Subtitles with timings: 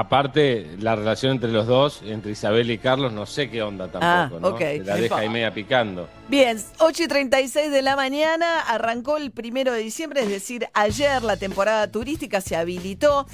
[0.00, 4.36] Aparte, la relación entre los dos, entre Isabel y Carlos, no sé qué onda tampoco,
[4.36, 4.48] Ah, ¿no?
[4.54, 4.58] ok.
[4.60, 6.08] Se La deja ahí media picando.
[6.28, 11.20] Bien, 8 y 36 de la mañana, arrancó el primero de diciembre, es decir, ayer
[11.24, 13.26] la temporada turística se habilitó.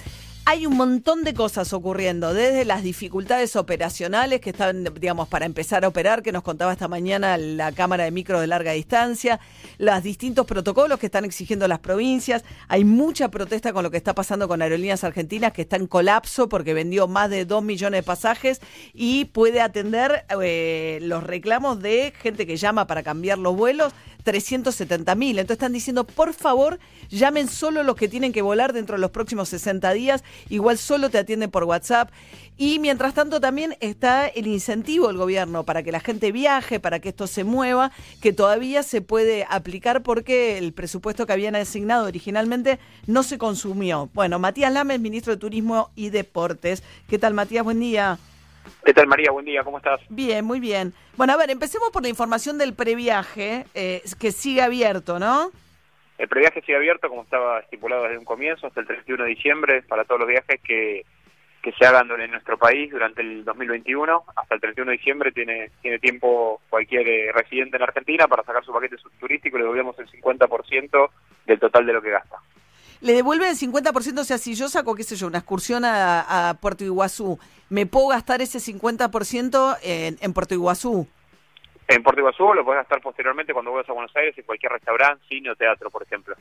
[0.47, 5.87] Hay un montón de cosas ocurriendo, desde las dificultades operacionales que están, digamos, para empezar
[5.87, 9.41] a operar, que nos contaba esta mañana la Cámara de Micro de Larga Distancia,
[9.79, 12.45] los distintos protocolos que están exigiendo las provincias.
[12.69, 16.47] Hay mucha protesta con lo que está pasando con Aerolíneas Argentinas, que está en colapso
[16.47, 18.61] porque vendió más de 2 millones de pasajes
[18.93, 25.15] y puede atender eh, los reclamos de gente que llama para cambiar los vuelos 370
[25.15, 25.39] mil.
[25.39, 29.11] Entonces están diciendo, por favor, llamen solo los que tienen que volar dentro de los
[29.11, 30.25] próximos 60 días.
[30.49, 32.11] Igual solo te atienden por WhatsApp.
[32.57, 37.01] Y mientras tanto también está el incentivo del gobierno para que la gente viaje, para
[37.01, 37.91] que esto se mueva,
[38.23, 44.09] que todavía se puede aplicar porque el presupuesto que habían asignado originalmente no se consumió.
[44.15, 46.85] Bueno, Matías Lames, ministro de Turismo y Deportes.
[47.09, 47.65] ¿Qué tal, Matías?
[47.65, 48.19] Buen día.
[48.85, 49.31] ¿Qué tal María?
[49.31, 50.01] Buen día, ¿cómo estás?
[50.09, 50.95] Bien, muy bien.
[51.17, 55.51] Bueno, a ver, empecemos por la información del previaje, eh, que sigue abierto, ¿no?
[56.17, 59.83] El previaje sigue abierto, como estaba estipulado desde un comienzo, hasta el 31 de diciembre,
[59.83, 61.05] para todos los viajes que,
[61.65, 64.25] que se hagan en nuestro país durante el 2021.
[64.37, 68.65] Hasta el 31 de diciembre tiene, tiene tiempo cualquier eh, residente en Argentina para sacar
[68.65, 71.11] su paquete turístico y le devolvemos el 50%
[71.47, 72.37] del total de lo que gasta.
[73.01, 76.51] Le devuelven el 50%, o sea, si yo saco, qué sé yo, una excursión a,
[76.51, 77.39] a Puerto Iguazú,
[77.71, 81.09] ¿me puedo gastar ese 50% en, en Puerto Iguazú?
[81.87, 85.25] En Puerto Iguazú lo puedes gastar posteriormente cuando vuelvas a Buenos Aires en cualquier restaurante,
[85.29, 86.35] cine o teatro, por ejemplo.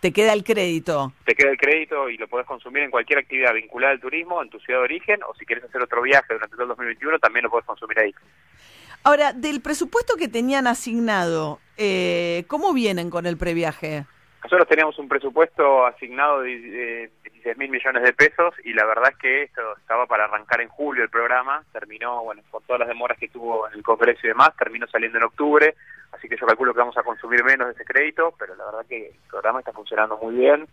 [0.00, 1.12] Te queda el crédito.
[1.24, 4.48] Te queda el crédito y lo puedes consumir en cualquier actividad vinculada al turismo en
[4.48, 7.44] tu ciudad de origen o si quieres hacer otro viaje durante todo el 2021 también
[7.44, 8.14] lo puedes consumir ahí.
[9.02, 14.06] Ahora, del presupuesto que tenían asignado, eh, ¿cómo vienen con el previaje?
[14.42, 19.16] Nosotros teníamos un presupuesto asignado de 16 mil millones de pesos y la verdad es
[19.18, 23.18] que esto estaba para arrancar en julio el programa, terminó, bueno, con todas las demoras
[23.18, 25.74] que tuvo en el Congreso y demás, terminó saliendo en octubre,
[26.12, 28.86] así que yo calculo que vamos a consumir menos de ese crédito, pero la verdad
[28.88, 30.68] que el programa está funcionando muy bien,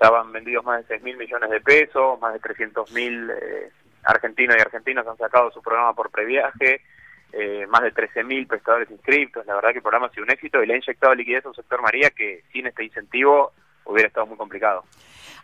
[0.00, 3.70] ya van vendidos más de 6 mil millones de pesos, más de 300 mil eh,
[4.04, 6.82] argentinos y argentinas han sacado su programa por previaje,
[7.32, 9.44] eh, más de 13.000 prestadores inscriptos.
[9.46, 11.48] La verdad que el programa ha sido un éxito y le ha inyectado liquidez a
[11.48, 13.52] un sector María que sin este incentivo
[13.84, 14.84] hubiera estado muy complicado.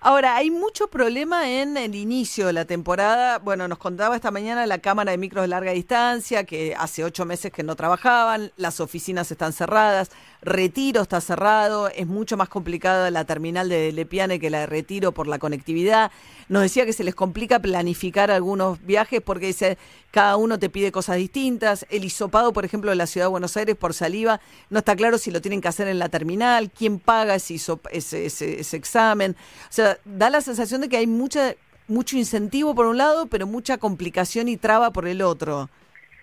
[0.04, 3.38] Ahora, hay mucho problema en el inicio de la temporada.
[3.38, 7.24] Bueno, nos contaba esta mañana la Cámara de Micros de Larga Distancia que hace ocho
[7.24, 10.10] meses que no trabajaban, las oficinas están cerradas,
[10.42, 15.12] Retiro está cerrado, es mucho más complicada la terminal de Lepiane que la de Retiro
[15.12, 16.10] por la conectividad.
[16.48, 19.78] Nos decía que se les complica planificar algunos viajes porque dice,
[20.10, 21.86] cada uno te pide cosas distintas.
[21.90, 25.16] El hisopado, por ejemplo, de la Ciudad de Buenos Aires por saliva, no está claro
[25.16, 27.54] si lo tienen que hacer en la terminal, quién paga ese,
[27.92, 29.36] ese, ese examen.
[29.70, 31.54] O sea, da la sensación de que hay mucha
[31.88, 35.68] mucho incentivo por un lado, pero mucha complicación y traba por el otro.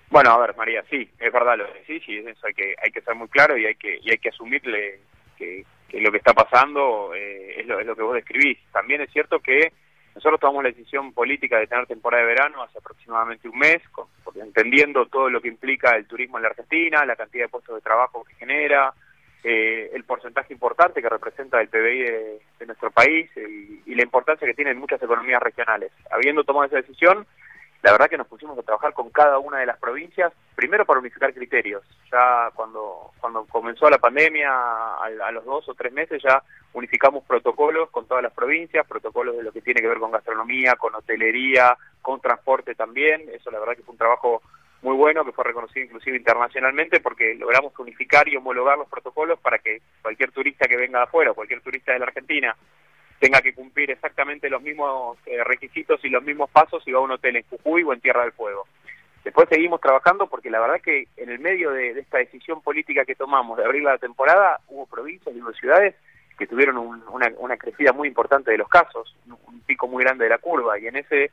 [0.10, 2.92] Bueno, a ver, María, sí, es verdad lo que decís y eso hay que hay
[2.92, 5.00] que ser muy claro y hay que y hay que asumirle
[5.38, 8.58] que, lo que está pasando eh, es, lo, es lo que vos describís.
[8.72, 9.72] También es cierto que
[10.16, 14.08] nosotros tomamos la decisión política de tener temporada de verano hace aproximadamente un mes, con-
[14.42, 17.82] entendiendo todo lo que implica el turismo en la Argentina, la cantidad de puestos de
[17.82, 18.94] trabajo que genera,
[19.44, 22.00] eh, el porcentaje importante que representa el PBI
[22.60, 25.92] de, nuestro país y, y la importancia que tienen muchas economías regionales.
[26.12, 27.26] Habiendo tomado esa decisión,
[27.82, 31.00] la verdad que nos pusimos a trabajar con cada una de las provincias, primero para
[31.00, 31.84] unificar criterios.
[32.12, 37.24] Ya cuando, cuando comenzó la pandemia, a, a los dos o tres meses ya unificamos
[37.24, 40.94] protocolos con todas las provincias, protocolos de lo que tiene que ver con gastronomía, con
[40.94, 43.24] hotelería, con transporte también.
[43.32, 44.42] Eso la verdad que fue un trabajo
[44.82, 49.60] muy bueno, que fue reconocido inclusive internacionalmente, porque logramos unificar y homologar los protocolos para
[49.60, 52.56] que cualquier turista que venga de afuera, cualquier turista de la Argentina,
[53.20, 57.04] tenga que cumplir exactamente los mismos eh, requisitos y los mismos pasos si va a
[57.04, 58.66] un hotel en Jujuy o en Tierra del Fuego.
[59.26, 63.04] Después seguimos trabajando porque la verdad que en el medio de, de esta decisión política
[63.04, 65.96] que tomamos de abrir la temporada, hubo provincias y hubo ciudades
[66.38, 70.06] que tuvieron un- una, una crecida muy importante de los casos, un, un pico muy
[70.06, 71.32] grande de la curva, y en ese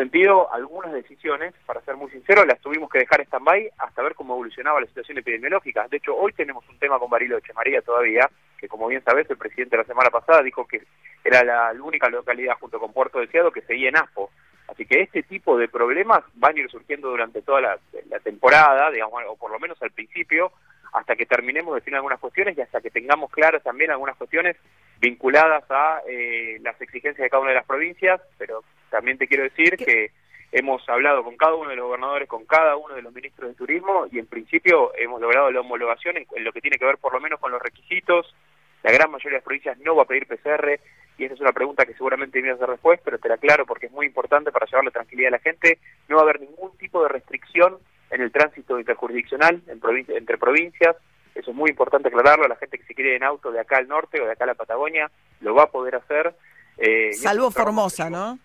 [0.00, 4.32] sentido, algunas decisiones, para ser muy sincero, las tuvimos que dejar stand-by hasta ver cómo
[4.34, 5.86] evolucionaba la situación epidemiológica.
[5.88, 9.36] De hecho, hoy tenemos un tema con Bariloche, María, todavía, que como bien sabes, el
[9.36, 10.82] presidente la semana pasada dijo que
[11.22, 14.30] era la, única localidad junto con Puerto Deseado que seguía en ASPO.
[14.68, 17.78] Así que este tipo de problemas van a ir surgiendo durante toda la
[18.24, 20.52] temporada, digamos, o por lo menos al principio,
[20.92, 24.56] hasta que terminemos de definir algunas cuestiones y hasta que tengamos claras también algunas cuestiones
[25.00, 29.44] vinculadas a eh, las exigencias de cada una de las provincias, pero también te quiero
[29.44, 29.84] decir ¿Qué?
[29.84, 30.10] que
[30.52, 33.54] hemos hablado con cada uno de los gobernadores, con cada uno de los ministros de
[33.54, 36.98] turismo y en principio hemos logrado la homologación en, en lo que tiene que ver
[36.98, 38.34] por lo menos con los requisitos
[38.82, 40.80] La gran mayoría de las provincias no va a pedir PCR
[41.20, 43.66] y esa es una pregunta que seguramente viene a ser después, pero te la aclaro
[43.66, 45.78] porque es muy importante para llevarle tranquilidad a la gente.
[46.08, 47.76] No va a haber ningún tipo de restricción
[48.10, 50.96] en el tránsito interjurisdiccional entre provincias.
[51.34, 52.48] Eso es muy importante aclararlo.
[52.48, 54.48] La gente que se quiere en auto de acá al norte o de acá a
[54.48, 55.10] la Patagonia
[55.40, 56.34] lo va a poder hacer.
[56.76, 58.38] Eh, Salvo Formosa, ¿no?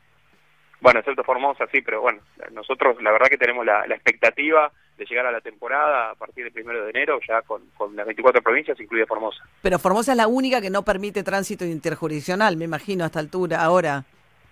[0.81, 2.19] Bueno, excepto Formosa, sí, pero bueno,
[2.51, 6.53] nosotros la verdad que tenemos la, expectativa de llegar a la temporada a partir del
[6.53, 9.43] primero de enero, ya con, con, las 24 provincias, incluida Formosa.
[9.61, 13.63] Pero Formosa es la única que no permite tránsito interjurisdiccional, me imagino, a esta altura,
[13.63, 14.05] ahora.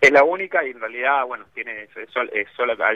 [0.03, 1.87] Es la única y en realidad, bueno, tiene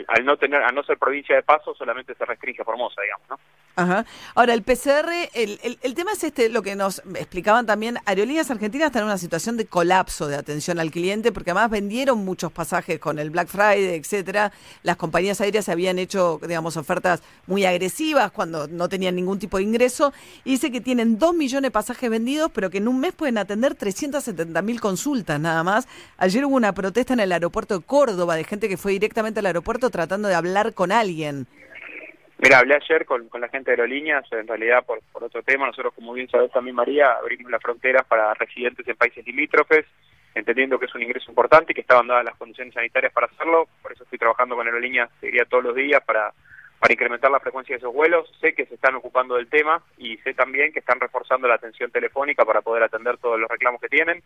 [0.08, 3.26] al, no tener, a no ser provincia de paso, solamente se restringe a Formosa, digamos,
[3.30, 3.38] ¿no?
[3.76, 4.04] Ajá.
[4.34, 8.50] Ahora, el PCR, el, el, el, tema es este, lo que nos explicaban también, Aerolíneas
[8.50, 12.52] Argentinas están en una situación de colapso de atención al cliente, porque además vendieron muchos
[12.52, 14.52] pasajes con el Black Friday, etcétera.
[14.82, 19.62] Las compañías aéreas habían hecho, digamos, ofertas muy agresivas cuando no tenían ningún tipo de
[19.62, 20.12] ingreso,
[20.44, 23.38] y dice que tienen dos millones de pasajes vendidos, pero que en un mes pueden
[23.38, 25.86] atender 370 mil consultas nada más.
[26.18, 29.46] Ayer hubo una protesta en el aeropuerto de Córdoba de gente que fue directamente al
[29.46, 31.46] aeropuerto tratando de hablar con alguien.
[32.38, 35.94] Mira, hablé ayer con, la gente de aerolíneas, en realidad por, por otro tema, nosotros
[35.94, 39.86] como bien sabes también María, abrimos las fronteras para residentes en países limítrofes,
[40.34, 43.68] entendiendo que es un ingreso importante y que estaban dadas las condiciones sanitarias para hacerlo,
[43.82, 46.32] por eso estoy trabajando con aerolíneas, diría todos los días para,
[46.78, 50.16] para incrementar la frecuencia de esos vuelos, sé que se están ocupando del tema y
[50.18, 53.88] sé también que están reforzando la atención telefónica para poder atender todos los reclamos que
[53.88, 54.22] tienen,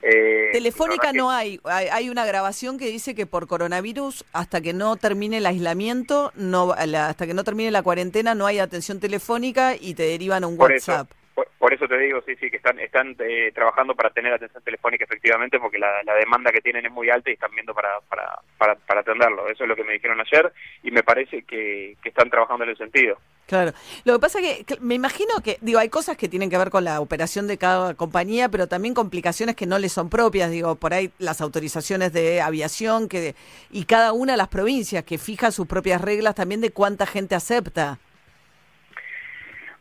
[0.00, 1.60] eh, Telefónica no hay.
[1.64, 2.08] hay.
[2.08, 7.26] una grabación que dice que por coronavirus, hasta que no termine el aislamiento, no hasta
[7.26, 11.10] que no termine la cuarentena, no hay atención telefónica y te derivan a un WhatsApp.
[11.58, 15.04] Por, eso te digo, sí, sí, que están, están eh, trabajando para tener atención telefónica
[15.04, 18.74] efectivamente, porque la, demanda que tienen es muy alta y están viendo para, para, para,
[18.74, 19.48] para atenderlo.
[19.48, 20.52] Eso es lo que me dijeron ayer
[20.82, 23.18] y me parece que, que están trabajando en el sentido.
[23.48, 23.72] Claro.
[24.04, 26.68] Lo que pasa es que me imagino que, digo, hay cosas que tienen que ver
[26.68, 30.50] con la operación de cada compañía, pero también complicaciones que no les son propias.
[30.50, 33.34] Digo, por ahí las autorizaciones de aviación que
[33.70, 37.34] y cada una de las provincias que fija sus propias reglas también de cuánta gente
[37.34, 37.98] acepta.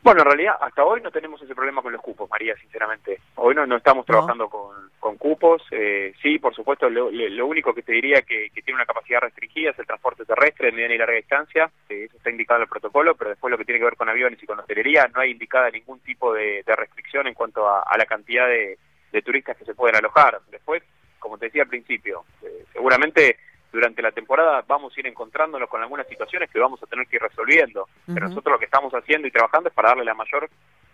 [0.08, 3.20] Bueno, en realidad hasta hoy no tenemos ese problema con los cupos, María, sinceramente.
[3.36, 5.62] Hoy no, no estamos trabajando con, con, cupos.
[5.70, 9.72] Eh, sí, por supuesto, lo, único que te diría que, que, tiene una capacidad restringida
[9.72, 11.70] es el transporte terrestre de mediana y larga distancia.
[11.90, 14.42] eso está indicado en el protocolo, pero después lo que tiene que ver con aviones
[14.42, 18.48] y con hostelería no hay indicada ningún tipo de, restricción en cuanto a, la cantidad
[18.48, 18.78] de,
[19.26, 20.40] turistas que se pueden alojar.
[20.50, 20.84] Después,
[21.20, 23.36] como te decía al principio, eh, seguramente
[23.72, 27.18] durante la temporada vamos a ir encontrándonos con algunas situaciones que vamos a tener que
[27.18, 27.88] ir resolviendo.
[28.06, 30.50] Pero nosotros lo que estamos haciendo y trabajando es para darle la mayor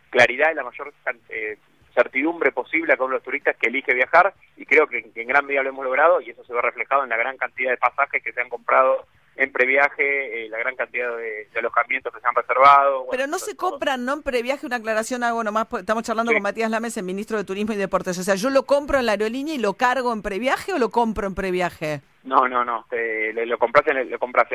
[0.09, 0.93] claridad y la mayor
[1.29, 1.57] eh,
[1.93, 5.63] certidumbre posible a todos los turistas que elige viajar y creo que, en gran medida
[5.63, 8.33] lo hemos logrado y eso se ve reflejado en la gran cantidad de pasajes que
[8.33, 9.05] se han comprado
[9.35, 13.07] en previaje, eh, la gran cantidad de, alojamientos que se han reservado.
[13.09, 14.13] Pero no se compran, ¿no?
[14.13, 17.73] En previaje, una aclaración, algo nomás, estamos charlando con Matías Lames, el ministro de Turismo
[17.73, 18.17] y Deportes.
[18.19, 20.89] O sea, ¿yo lo compro en la aerolínea y lo cargo en previaje o lo
[20.89, 22.01] compro en previaje?
[22.23, 24.47] No, no, no, lo compras en lo compras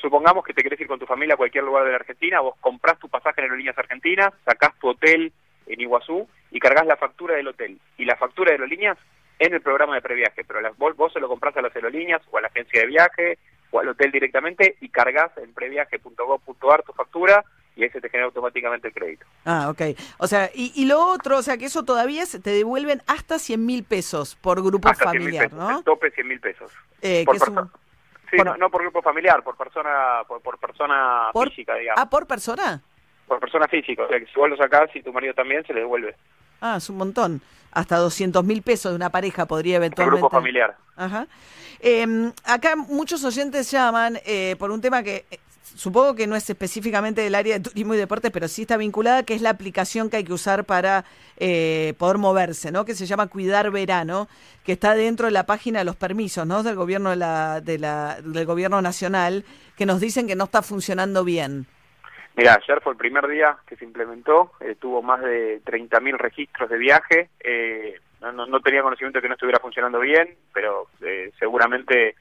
[0.00, 2.56] supongamos que te querés ir con tu familia a cualquier lugar de la Argentina, vos
[2.60, 5.32] comprás tu pasaje en aerolíneas argentinas, sacás tu hotel
[5.66, 8.98] en Iguazú y cargas la factura del hotel y la factura de aerolíneas
[9.38, 12.38] en el programa de previaje, pero vos, vos se lo compras a las aerolíneas o
[12.38, 13.38] a la agencia de viaje
[13.70, 17.44] o al hotel directamente y cargas en previaje.gov.ar tu factura
[17.76, 19.26] y ahí se te genera automáticamente el crédito.
[19.44, 19.96] Ah, ok.
[20.18, 23.38] O sea, y, y lo otro, o sea, que eso todavía se te devuelven hasta
[23.38, 25.78] 100 mil pesos por grupo familiar, ¿no?
[25.78, 26.72] El tope 100 mil pesos.
[27.00, 27.38] Eh, por
[28.30, 32.00] Sí, no, por grupo familiar, por persona por, por persona física, digamos.
[32.00, 32.80] Ah, ¿por persona?
[33.26, 35.74] Por persona física, o sea, que si vos lo sacás y tu marido también, se
[35.74, 36.14] le devuelve.
[36.60, 37.40] Ah, es un montón.
[37.72, 40.20] Hasta 200 mil pesos de una pareja podría eventualmente.
[40.20, 40.76] Por grupo familiar.
[40.96, 41.26] Ajá.
[41.80, 45.24] Eh, acá muchos oyentes llaman eh, por un tema que
[45.76, 49.22] supongo que no es específicamente del área de turismo y deportes, pero sí está vinculada,
[49.22, 51.04] que es la aplicación que hay que usar para
[51.36, 52.84] eh, poder moverse, ¿no?
[52.84, 54.28] Que se llama Cuidar Verano,
[54.64, 56.62] que está dentro de la página de los permisos, ¿no?
[56.62, 59.44] Del gobierno de la, de la, del gobierno nacional,
[59.76, 61.66] que nos dicen que no está funcionando bien.
[62.40, 66.70] Mira, ayer fue el primer día que se implementó, eh, tuvo más de 30.000 registros
[66.70, 67.28] de viaje.
[67.38, 70.86] Eh, no, no, tenía conocimiento de que no estuviera funcionando bien, pero
[71.38, 72.16] seguramente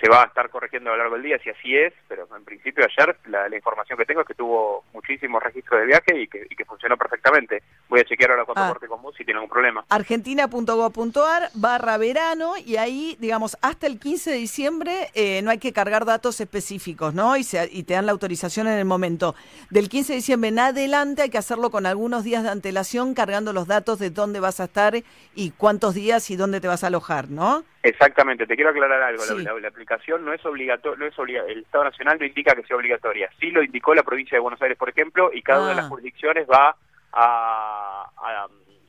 [0.00, 2.44] se va a estar corrigiendo a lo largo del día si así es, pero en
[2.44, 6.46] principio ayer la, información que tengo es que tuvo muchísimos registros de viaje y que,
[6.48, 7.62] y que funcionó perfectamente.
[7.88, 8.68] Voy a chequear ahora cuando ah.
[8.68, 9.84] corte con vos si tiene algún problema.
[9.88, 15.72] Argentina.gov.ar barra verano y ahí, digamos, hasta el 15 de diciembre eh, no hay que
[15.72, 17.36] cargar datos específicos, ¿no?
[17.36, 19.34] Y, se, y te dan la autorización en el momento.
[19.70, 23.52] Del 15 de diciembre en adelante hay que hacerlo con algunos días de antelación cargando
[23.52, 24.94] los datos de dónde vas a estar
[25.34, 27.64] y cuántos días y dónde te vas a alojar, ¿no?
[27.88, 29.24] Exactamente, te quiero aclarar algo.
[29.60, 31.14] La, aplicación no es obligatoria, no es
[31.48, 33.30] el Estado Nacional no indica que sea obligatoria.
[33.40, 35.86] Sí lo indicó la provincia de Buenos Aires, por ejemplo, y cada una de las
[35.86, 35.88] ah.
[35.88, 36.76] jurisdicciones va
[37.12, 38.46] a,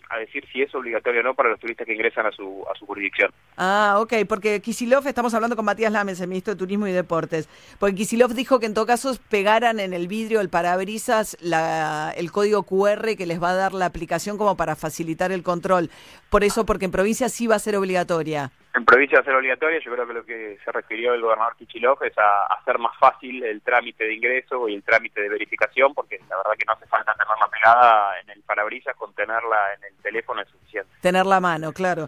[0.10, 2.77] a decir si es obligatorio o no para los turistas que ingresan a su, a
[2.77, 3.32] su jurisdicción.
[3.58, 7.48] Ah, ok, porque Kisilov, estamos hablando con Matías Lames, el ministro de Turismo y Deportes,
[7.77, 12.32] porque Kisilov dijo que en todo caso pegaran en el vidrio, el parabrisas, la, el
[12.32, 15.91] código QR que les va a dar la aplicación como para facilitar el control.
[16.32, 18.51] Por eso, porque en provincia sí va a ser obligatoria.
[18.79, 21.53] En provincia va a ser obligatoria, yo creo que lo que se refirió el gobernador
[21.57, 25.93] Kichilov es a hacer más fácil el trámite de ingreso y el trámite de verificación,
[25.93, 29.83] porque la verdad que no hace falta tenerla pegada en el parabrisas, con tenerla en
[29.83, 30.89] el teléfono es suficiente.
[31.01, 32.07] Tenerla a mano, claro.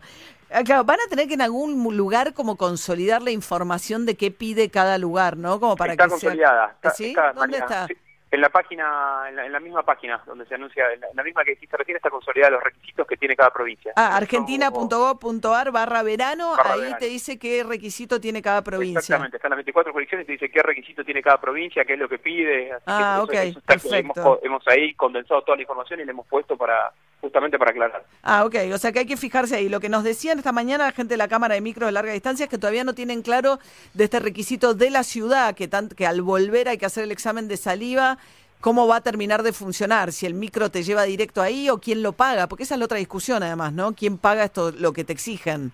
[0.50, 4.32] Ah, claro, van a tener que en algún lugar como consolidar la información de qué
[4.32, 5.60] pide cada lugar, ¿no?
[5.60, 6.78] Como para está que consolidada.
[6.82, 6.92] Sea...
[6.92, 7.10] ¿Sí?
[7.10, 7.88] Está, ¿Dónde está?
[8.32, 11.18] En la página, en la, en la, misma página donde se anuncia, en la, en
[11.18, 13.92] la, misma que dijiste recién, está consolidada los requisitos que tiene cada provincia.
[13.98, 16.98] Ah, argentina.gov.ar barra verano, ahí verano.
[16.98, 19.00] te dice qué requisito tiene cada provincia.
[19.00, 22.00] Exactamente, están las 24 jurisdicciones y te dice qué requisito tiene cada provincia, qué es
[22.00, 22.72] lo que pide.
[22.72, 24.22] Así ah, que ok, eso, eso está, perfecto.
[24.22, 28.04] Hemos, hemos ahí condensado toda la información y le hemos puesto para justamente para aclarar.
[28.24, 29.70] Ah, ok, o sea que hay que fijarse ahí.
[29.70, 32.14] Lo que nos decían esta mañana la gente de la Cámara de Micro de Larga
[32.14, 33.60] Distancia es que todavía no tienen claro
[33.94, 37.12] de este requisito de la ciudad, que, tan, que al volver hay que hacer el
[37.12, 38.18] examen de saliva
[38.62, 42.04] cómo va a terminar de funcionar, si el micro te lleva directo ahí o quién
[42.04, 43.94] lo paga, porque esa es la otra discusión además, ¿no?
[43.94, 45.72] ¿Quién paga esto, lo que te exigen?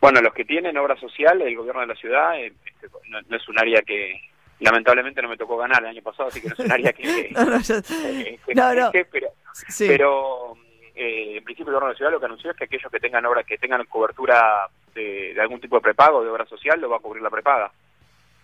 [0.00, 3.36] Bueno, los que tienen obra social, el gobierno de la ciudad, eh, este, no, no,
[3.36, 4.20] es un área que
[4.60, 7.30] lamentablemente no me tocó ganar el año pasado, así que no es un área que...
[7.34, 7.76] no, no, yo...
[7.78, 8.90] eh, que no, no.
[8.92, 9.28] Pero,
[9.68, 9.86] sí.
[9.88, 10.56] pero
[10.96, 13.26] eh, en principio el gobierno de ciudad lo que anunció es que aquellos que tengan
[13.26, 16.96] obra, que tengan cobertura de, de algún tipo de prepago, de obra social, lo va
[16.96, 17.70] a cubrir la prepaga.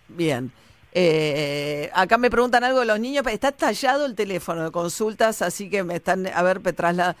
[0.07, 0.51] Bien.
[0.95, 5.67] Eh, acá me preguntan algo de los niños, está tallado el teléfono de consultas, así
[5.67, 7.15] que me están, a ver, Petrasla,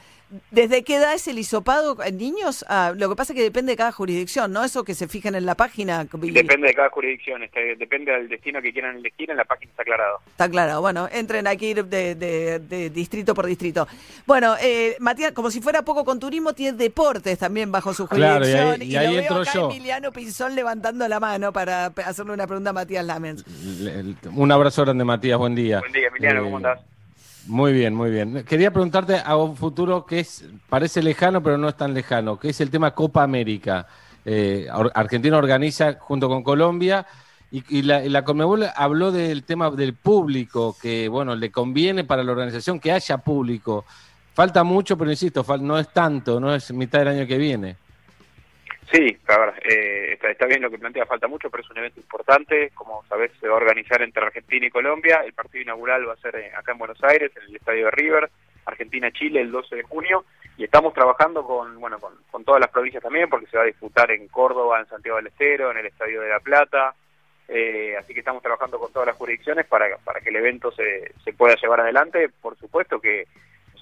[0.51, 2.65] ¿desde qué edad es el hisopado en niños?
[2.67, 4.63] Ah, lo que pasa es que depende de cada jurisdicción, ¿no?
[4.63, 6.05] Eso que se fijen en la página.
[6.05, 9.83] Depende de cada jurisdicción, este, depende del destino que quieran elegir, en la página está
[9.83, 10.19] aclarado.
[10.27, 13.87] Está aclarado, bueno, entren aquí de, de, de distrito por distrito.
[14.25, 18.75] Bueno, eh, Matías, como si fuera poco con turismo, tiene deportes también bajo su jurisdicción.
[18.75, 19.71] Claro, y ahí, y ahí lo entro veo acá yo.
[19.71, 23.45] Emiliano Pinzón levantando la mano para hacerle una pregunta a Matías Lamens.
[24.33, 25.37] Un abrazo grande, Matías.
[25.37, 25.79] Buen día.
[25.79, 26.39] Buen día, Emiliano.
[26.39, 26.79] Eh, ¿Cómo andás?
[27.47, 28.43] Muy bien, muy bien.
[28.45, 32.49] Quería preguntarte a un futuro que es parece lejano, pero no es tan lejano, que
[32.49, 33.85] es el tema Copa América.
[34.23, 37.05] Eh, Argentina organiza junto con Colombia
[37.51, 42.23] y, y la, la Conmebol habló del tema del público, que bueno, le conviene para
[42.23, 43.83] la organización que haya público.
[44.33, 47.75] Falta mucho, pero insisto, no es tanto, no es mitad del año que viene.
[48.93, 51.99] Sí, a eh, está, está, bien lo que plantea, falta mucho, pero es un evento
[51.99, 52.69] importante.
[52.75, 55.23] Como sabés, se va a organizar entre Argentina y Colombia.
[55.25, 58.29] El partido inaugural va a ser acá en Buenos Aires, en el Estadio de River,
[58.65, 60.25] Argentina-Chile, el 12 de junio.
[60.57, 63.65] Y estamos trabajando con, bueno, con, con, todas las provincias también, porque se va a
[63.65, 66.93] disputar en Córdoba, en Santiago del Estero, en el Estadio de La Plata.
[67.47, 71.11] Eh, así que estamos trabajando con todas las jurisdicciones para, para que el evento se,
[71.23, 72.29] se pueda llevar adelante.
[72.29, 73.25] Por supuesto que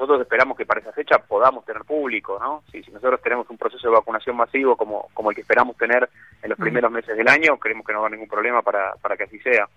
[0.02, 2.64] nosotros esperamos que para esa fecha podamos tener público, ¿no?
[2.72, 6.10] Si, si nosotros tenemos un proceso de vacunación masivo como, como el que esperamos tener
[6.42, 8.96] en los primeros meses del año, creemos que no va a haber ningún problema para,
[8.96, 9.70] para que así sea.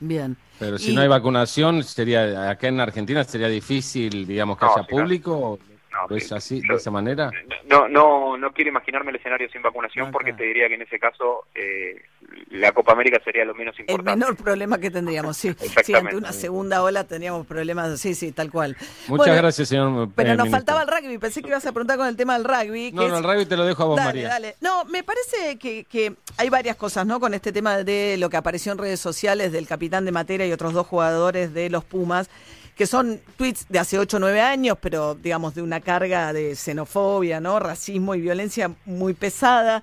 [0.00, 0.36] Bien.
[0.58, 0.94] Pero si y...
[0.96, 5.58] no hay vacunación, sería acá en Argentina sería difícil, digamos, que No, haya público.
[5.60, 5.77] No,
[6.08, 7.30] ¿Lo es sí, así, yo- de esa manera?
[7.68, 10.38] No, no, no quiero imaginarme el escenario sin vacunación Ah, porque claro.
[10.38, 12.02] te diría que en ese caso eh,
[12.50, 14.10] la Copa América sería lo menos El importante.
[14.18, 15.54] menor problema que tendríamos, sí.
[15.84, 18.76] Sí, ante una segunda ola tendríamos problemas, sí, sí, tal cual.
[19.08, 20.08] Muchas Bueno, gracias, señor.
[20.14, 20.50] Pero eh, nos ministro.
[20.74, 22.90] faltaba el rugby, pensé que ibas a preguntar con el tema del rugby.
[22.90, 24.28] que No, no, es- el rugby te lo dejo a vos, Dale, María.
[24.28, 24.54] dale.
[24.60, 27.18] No, me parece que, que hay varias cosas, ¿no?
[27.20, 30.52] Con este tema de lo que apareció en redes sociales del capitán de Matera y
[30.52, 32.30] otros dos jugadores de los Pumas,
[32.78, 36.54] que son tweets de hace 8 o 9 años, pero digamos de una carga de
[36.54, 37.58] xenofobia, ¿no?
[37.58, 39.82] Racismo y violencia muy pesada.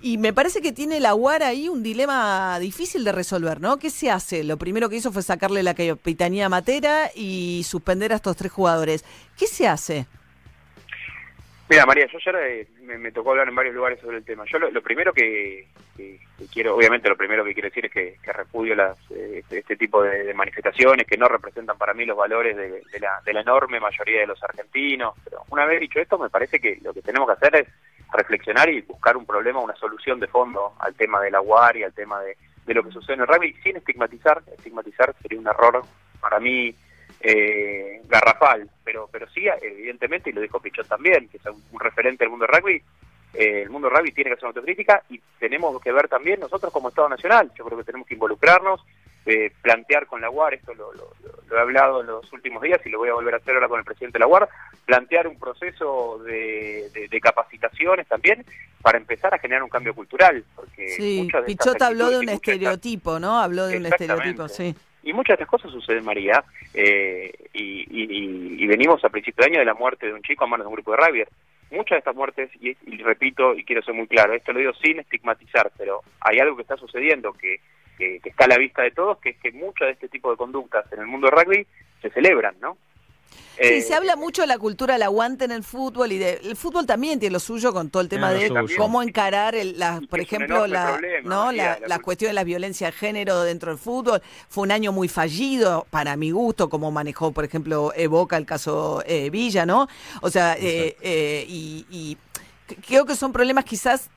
[0.00, 3.78] Y me parece que tiene la UAR ahí un dilema difícil de resolver, ¿no?
[3.78, 4.44] ¿Qué se hace?
[4.44, 8.52] Lo primero que hizo fue sacarle la capitanía a Matera y suspender a estos tres
[8.52, 9.04] jugadores.
[9.36, 10.06] ¿Qué se hace?
[11.68, 14.44] Mira, María, yo ya eh, me, me tocó hablar en varios lugares sobre el tema.
[14.46, 17.92] Yo lo, lo primero que, que- que quiero, obviamente lo primero que quiero decir es
[17.92, 22.16] que, repudio las, eh, este, este tipo de, manifestaciones que no representan para mí los
[22.16, 25.14] valores de, la, de la enorme mayoría de los argentinos.
[25.24, 27.68] Pero una vez dicho esto, me parece que lo que tenemos que hacer es
[28.12, 31.82] reflexionar y buscar un problema, una solución de fondo al tema de la UAR y
[31.82, 34.42] al tema de, de lo que sucede en el rugby, sin estigmatizar.
[34.56, 35.82] Estigmatizar sería un error
[36.20, 36.74] para mí
[37.20, 41.80] eh, garrafal, pero pero sí, evidentemente, y lo dijo Pichón también, que es un, un
[41.80, 42.82] referente del mundo del rugby,
[43.34, 46.40] eh, el mundo del rugby tiene que hacer una autocrítica y tenemos que ver también
[46.40, 48.80] nosotros como Estado Nacional, yo creo que tenemos que involucrarnos,
[49.26, 51.12] eh, plantear con la UAR, esto lo, lo-
[51.52, 53.78] he hablado en los últimos días y lo voy a volver a hacer ahora con
[53.78, 54.48] el presidente de la UAR,
[54.84, 58.44] plantear un proceso de, de- de capacitaciones también
[58.82, 63.40] para empezar a generar un cambio cultural, porque Sí, Pichot habló de un estereotipo, ¿no?
[63.40, 64.74] Habló de un estereotipo, sí.
[65.08, 66.44] Y muchas de estas cosas suceden, María,
[66.74, 70.44] eh, y, y- y- venimos a principio de año de la muerte de un chico
[70.44, 71.24] a manos de un grupo de rugby.
[71.70, 74.72] muchas de estas muertes, y, y repito, y quiero ser muy claro, esto lo digo
[74.74, 77.56] sin estigmatizar, pero hay algo que está sucediendo que,
[77.98, 80.30] que, que está a la vista de todos, que es que muchas de este tipo
[80.30, 81.66] de conductas en el mundo del rugby
[82.02, 82.76] se celebran, ¿no?
[83.58, 86.34] Sí, Eh, se habla mucho de la cultura del aguante en el fútbol y de,
[86.44, 88.76] el fútbol también tiene lo suyo con todo el tema de suyo.
[88.76, 91.52] cómo encarar, el, la, por ejemplo, la, problema, ¿no?
[91.52, 94.20] La, la la cul- cuestión de la violencia de género dentro del fútbol.
[94.50, 99.02] Fue un año muy fallido para mi gusto, como manejó, por ejemplo, Evoca el caso
[99.06, 99.88] eh, Villa, ¿no?
[100.20, 102.18] O sea, eh, eh, y,
[102.86, 104.10] creo que son problemas quizás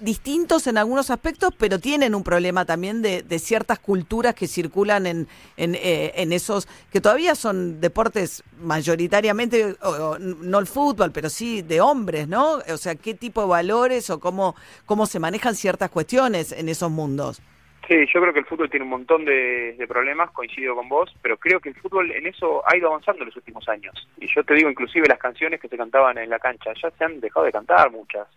[0.00, 5.28] distintos en algunos aspectos, pero tienen un problema también de, ciertas culturas que circulan en,
[5.56, 11.62] en, eh, en esos, que todavía son deportes mayoritariamente, o no el fútbol, pero sí
[11.62, 12.54] de hombres, ¿no?
[12.56, 14.54] O sea, qué tipo de valores o cómo,
[14.86, 17.40] cómo se manejan ciertas cuestiones en esos mundos.
[17.88, 21.10] Sí, yo creo que el fútbol tiene un montón de, de problemas, coincido con vos,
[21.22, 24.06] pero creo que el fútbol en eso ha ido avanzando en los últimos años.
[24.18, 27.04] Y yo te digo, inclusive las canciones que se cantaban en la cancha, ya se
[27.04, 28.28] han dejado de cantar muchas,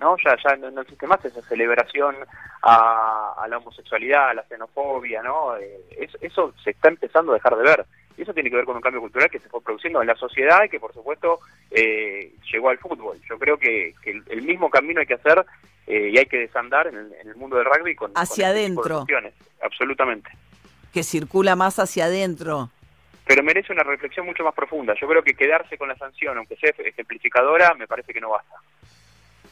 [0.00, 0.16] ¿no?
[0.24, 2.16] Ya, ya no, no existe más esa celebración
[2.62, 5.56] a, a la homosexualidad, a la xenofobia, ¿no?
[5.56, 7.84] Eh, es- eso se está empezando a dejar de ver.
[8.16, 10.14] Y eso tiene que ver con un cambio cultural que se fue produciendo en la
[10.16, 11.40] sociedad y que, por supuesto,
[11.70, 13.18] eh, llegó al fútbol.
[13.28, 15.44] Yo creo que, que el, el mismo camino hay que hacer
[15.86, 18.60] eh, y hay que desandar en el, en el mundo del rugby con, Hacia este
[18.60, 19.06] adentro.
[19.62, 20.30] Absolutamente.
[20.92, 22.68] que circula más hacia adentro.
[23.26, 24.94] Pero merece una reflexión mucho más profunda.
[25.00, 28.56] Yo creo que quedarse con la sanción, aunque sea ejemplificadora, me parece que no basta.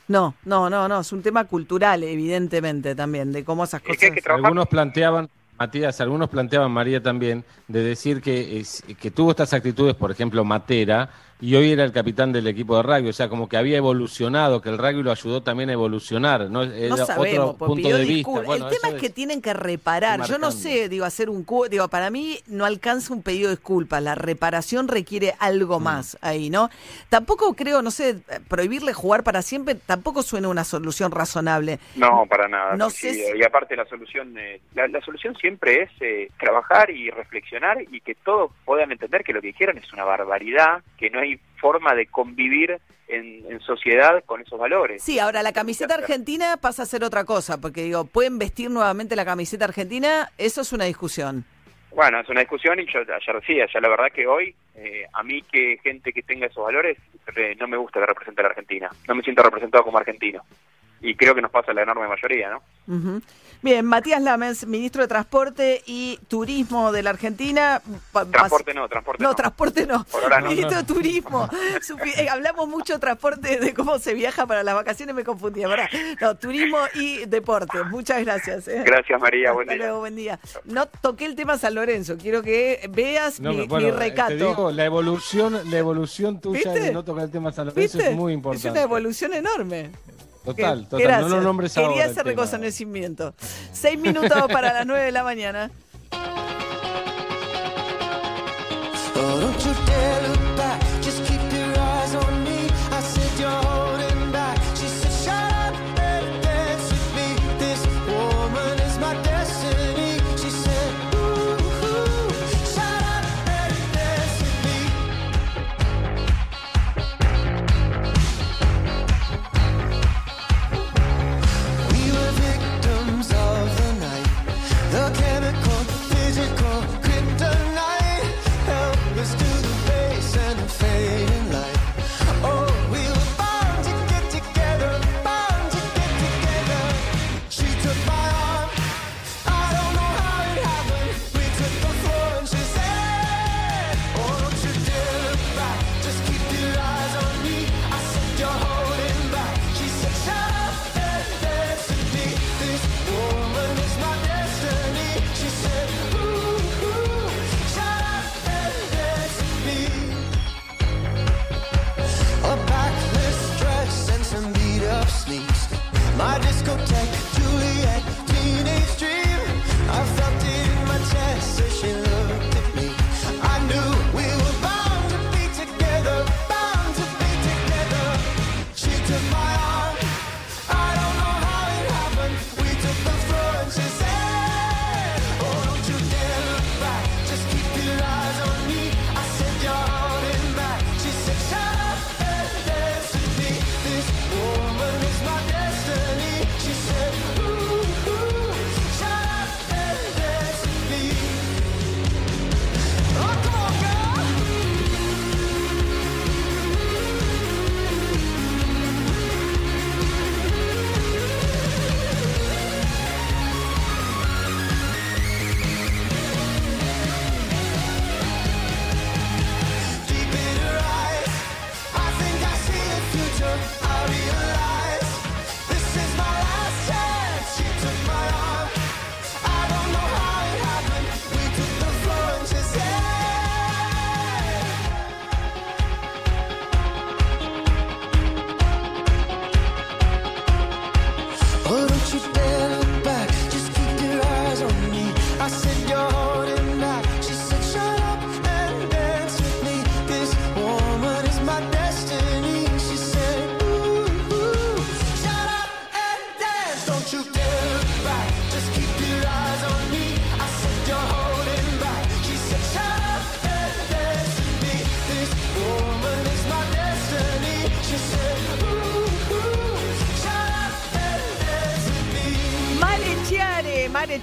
[0.09, 4.09] No, no, no, no, es un tema cultural, evidentemente, también, de cómo esas Es que
[4.11, 4.25] cosas...
[4.25, 9.53] que Algunos planteaban, Matías, algunos planteaban, María también, de decir que, es- que tuvo estas
[9.53, 13.29] actitudes, por ejemplo, Matera, y hoy era el capitán del equipo de rugby, o sea,
[13.29, 16.63] como que había evolucionado, que el rugby lo ayudó también a evolucionar, ¿no?
[16.63, 18.31] Era No sabemos, otro pues, punto de vista.
[18.31, 20.25] Bueno, el tema es que tienen que reparar.
[20.27, 23.57] Yo no sé, digo, hacer un cu- digo, para mí no alcanza un pedido de
[23.57, 24.03] disculpas.
[24.03, 25.37] La reparación requiere Mm.
[25.45, 26.71] algo más ahí, ¿no?
[27.09, 28.17] Tampoco creo, no sé,
[28.49, 31.79] prohibirle jugar para siempre tampoco suena una solución razonable.
[31.97, 32.77] No, para nada.
[32.77, 33.33] No sé coincido.
[33.35, 37.79] si- Y aparte la solución, eh, la, la solución siempre es eh, trabajar y reflexionar
[37.91, 41.28] y que todos puedan entender que lo que hicieron es una barbaridad, que no hay
[41.61, 45.03] forma de convivir en, en sociedad con esos valores.
[45.03, 49.17] Sí, ahora la camiseta argentina pasa a ser otra cosa, porque digo, ¿pueden vestir nuevamente
[49.17, 50.31] la camiseta argentina?
[50.39, 51.45] Eso es una discusión.
[51.95, 55.23] Bueno, es una discusión y yo ayer decía, ya la verdad que hoy, eh, a
[55.23, 56.99] mí que gente que tenga esos valores,
[57.35, 58.91] eh, no me gusta que represente a la Argentina.
[59.09, 60.43] No me siento representado como argentino.
[61.01, 63.21] Y creo que nos pasa a la enorme mayoría, ¿no?
[63.61, 67.83] Bien, Matías Lamens, ministro de Transporte y Turismo de la Argentina.
[68.31, 69.35] Transporte no, transporte No, no.
[69.35, 70.05] transporte no.
[70.05, 70.49] Por ahora no.
[70.51, 71.49] Ministro de Turismo.
[72.19, 75.89] Eh, hablamos mucho de transporte, de cómo se viaja para las vacaciones, me confundí, ¿verdad?
[76.21, 77.83] No, turismo y deporte.
[77.85, 78.67] Muchas gracias.
[78.69, 78.83] eh.
[78.85, 79.85] Gracias María, buen Hasta día.
[79.87, 80.39] luego, buen día.
[80.65, 84.35] No toqué el tema San Lorenzo, quiero que veas No, mi, bueno, mi Te recato.
[84.35, 86.81] digo, la evolución, la evolución tuya ¿Viste?
[86.81, 88.11] de no tocar el tema San Lorenzo ¿Viste?
[88.11, 88.71] es muy Es importante.
[88.71, 89.91] una evolución enorme.
[90.55, 90.99] Total, Que- total.
[90.99, 91.31] No gracias.
[91.31, 92.05] lo nombres Quería ahora.
[92.05, 92.31] ese tema.
[92.31, 93.35] reconocimiento.
[93.73, 95.71] Seis minutos para las nueve de la mañana.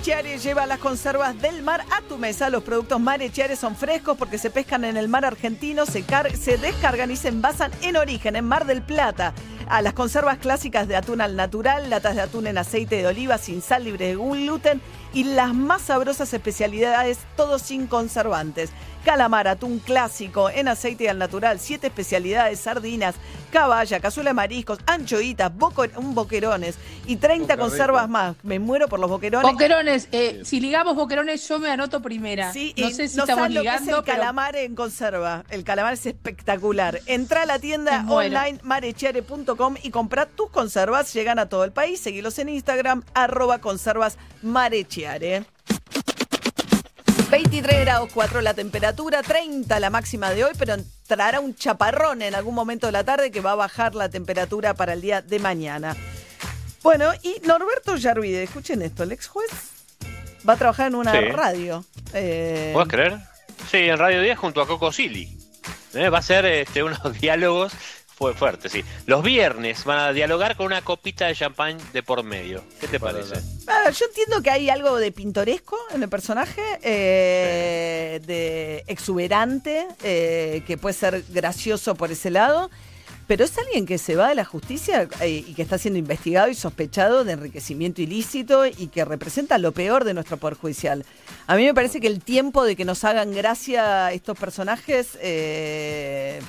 [0.06, 2.52] Marechiare lleva las conservas del mar a tu mesa.
[2.52, 6.06] Los productos Marechiare son frescos porque se pescan en el mar argentino, se,
[6.38, 9.34] se descargan y se envasan en origen, en Mar del Plata.
[9.68, 13.38] A las conservas clásicas de atún al natural, latas de atún en aceite de oliva
[13.40, 14.80] sin sal, libre de gluten
[15.14, 18.70] y las más sabrosas especialidades, todo sin conservantes.
[19.04, 23.14] Calamar, atún clásico en aceite al natural, siete especialidades, sardinas,
[23.52, 26.76] caballa, cazuela de mariscos, anchoitas, boco- un boquerones
[27.06, 28.36] y 30 Oh, qué conservas más.
[28.42, 29.52] Me muero por los boquerones.
[29.52, 32.52] Boquerones, eh, si ligamos boquerones, yo me anoto primera.
[32.52, 34.76] Sí, no y sé si no estamos sabes lo que es el pero calamar en
[34.76, 35.44] conserva.
[35.50, 37.00] El calamar es espectacular.
[37.06, 38.30] Entra a la tienda Me muero.
[39.84, 41.14] Y compra tus conservas.
[41.14, 42.00] Llegan a todo el país.
[42.00, 45.46] Seguilos en Instagram, arroba conservas marechiare.
[47.32, 52.36] 23 grados 4 la temperatura, 30 la máxima de hoy, pero entrará un chaparrón en
[52.36, 55.40] algún momento de la tarde que va a bajar la temperatura para el día de
[55.40, 55.96] mañana.
[56.84, 59.50] Bueno, y Norberto Yarvide, escuchen esto, el ex juez
[60.48, 61.18] va a trabajar en una Sí.
[61.30, 61.84] radio.
[62.14, 63.18] Eh, ¿Puedes creer?
[63.72, 65.36] Sí, en Radio 10 junto a Coco Silly.
[65.96, 67.74] Eh, Va a ser este, unos diálogos
[68.16, 68.84] fue fuerte, sí.
[69.06, 72.64] Los viernes van a dialogar con una copita de champán de por medio.
[72.80, 73.36] ¿Qué te parece?
[73.68, 80.64] Ah, yo entiendo que hay algo de pintoresco en el personaje, eh, de exuberante, eh,
[80.66, 82.70] que puede ser gracioso por ese lado,
[83.28, 86.50] pero es alguien que se va de la justicia eh, y que está siendo investigado
[86.50, 91.06] y sospechado de enriquecimiento ilícito y que representa lo peor de nuestro Poder Judicial.
[91.48, 96.40] A mí me parece que el tiempo de que nos hagan gracia estos personajes eh,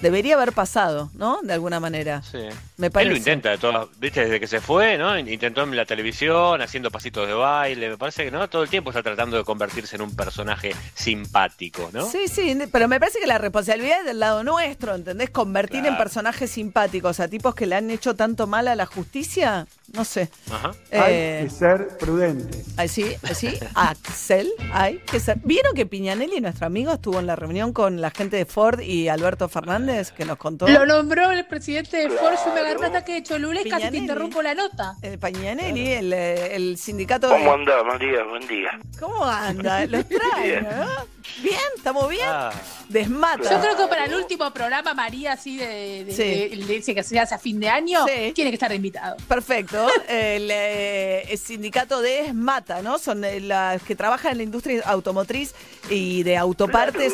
[0.00, 1.40] debería haber pasado, ¿no?
[1.42, 2.22] De alguna manera.
[2.22, 2.38] Sí.
[2.76, 3.10] Me Él parece.
[3.10, 5.18] lo intenta de todas, viste, desde que se fue, ¿no?
[5.18, 7.90] Intentó en la televisión, haciendo pasitos de baile.
[7.90, 11.90] Me parece que no todo el tiempo está tratando de convertirse en un personaje simpático,
[11.92, 12.06] ¿no?
[12.08, 15.30] Sí, sí, pero me parece que la responsabilidad es del lado nuestro, ¿entendés?
[15.30, 19.66] Convertir en personajes simpáticos a tipos que le han hecho tanto mal a la justicia,
[19.94, 20.28] no sé.
[20.50, 20.72] Ajá.
[20.90, 22.62] Eh, Hay que ser prudente.
[22.76, 25.38] Ay, sí, sí, Axel, hay que ser.
[25.44, 29.08] ¿Vieron que Piñanelli, nuestro amigo, estuvo en la reunión con la gente de Ford y
[29.08, 30.68] Alberto Fernández, que nos contó?
[30.68, 33.96] lo nombró el presidente de Ford, yo me agarré un ataque de cholulés, casi te
[33.96, 34.96] interrumpo la nota.
[35.02, 37.50] El Piñanelli, el, eh, el sindicato ¿Cómo de...
[37.50, 38.22] anda, María?
[38.24, 38.78] Buen día.
[39.00, 39.86] ¿Cómo anda?
[39.86, 41.18] Lo extraño, ¿no?
[41.42, 42.26] Bien, ¿estamos bien?
[42.26, 42.50] Ah,
[42.88, 43.50] Desmata.
[43.50, 46.56] Yo creo que para el último programa, María, así de, de, Sí.
[46.56, 48.32] de- que se hace a fin de año, Sí.
[48.34, 49.16] tiene que estar invitado.
[49.28, 49.77] Perfecto.
[50.08, 52.98] El, eh, el sindicato de ESMATA, ¿no?
[52.98, 55.54] Son eh, las que trabajan en la industria automotriz
[55.90, 57.12] y de autopartes.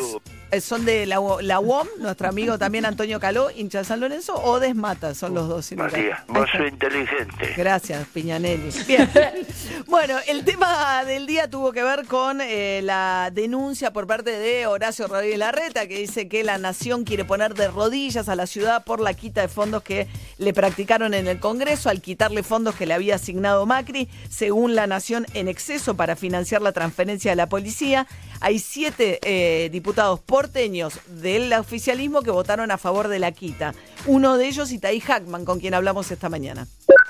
[0.55, 4.35] Eh, Son de la, la UOM, nuestro amigo también Antonio Caló, hincha de San Lorenzo,
[4.41, 5.97] o de ESMATA, son los dos sindicatos.
[5.99, 7.53] María, vos sos inteligente.
[7.57, 8.69] Gracias, Piñanelli.
[8.87, 9.09] Bien.
[9.87, 14.65] bueno, el tema del día tuvo que ver con eh, la denuncia por parte de
[14.65, 18.85] Horacio Rodríguez Larreta, que dice que la nación quiere poner de rodillas a la ciudad
[18.85, 22.85] por la quita de fondos que le practicaron en el Congreso al quitarle fondos que
[22.85, 27.49] le había asignado Macri, según la nación, en exceso para financiar la transferencia de la
[27.49, 28.07] policía.
[28.45, 33.73] Hay siete eh, diputados porteños del oficialismo que votaron a favor de la quita.
[34.05, 36.67] Uno de ellos, Itaí Hackman, con quien hablamos esta mañana.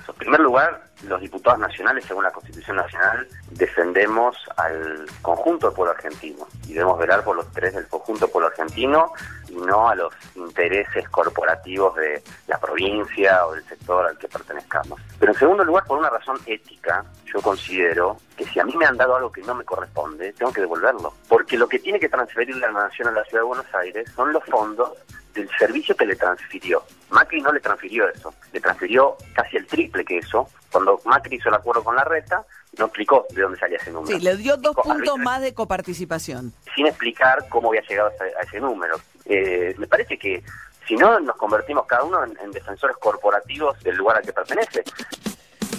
[0.08, 5.92] En primer lugar, los diputados nacionales, según la Constitución Nacional, defendemos al conjunto del pueblo
[5.92, 9.12] argentino y debemos velar por los intereses del conjunto del pueblo argentino
[9.56, 15.00] y no a los intereses corporativos de la provincia o del sector al que pertenezcamos.
[15.20, 18.86] Pero en segundo lugar, por una razón ética, yo considero que si a mí me
[18.86, 21.14] han dado algo que no me corresponde, tengo que devolverlo.
[21.28, 24.34] Porque lo que tiene que transferir la nación a la ciudad de Buenos Aires son
[24.34, 24.92] los fondos
[25.34, 26.84] del servicio que le transfirió.
[27.10, 30.50] Macri no le transfirió eso, le transfirió casi el triple que eso.
[30.72, 32.44] Cuando Macri hizo el acuerdo con la reta,
[32.78, 34.18] no explicó de dónde salía ese número.
[34.18, 36.54] Sí, le dio dos puntos más de coparticipación.
[36.76, 38.96] Sin explicar cómo había llegado a ese número.
[39.26, 40.44] Eh, me parece que
[40.88, 44.84] si no, nos convertimos cada uno en, en defensores corporativos del lugar al que pertenece.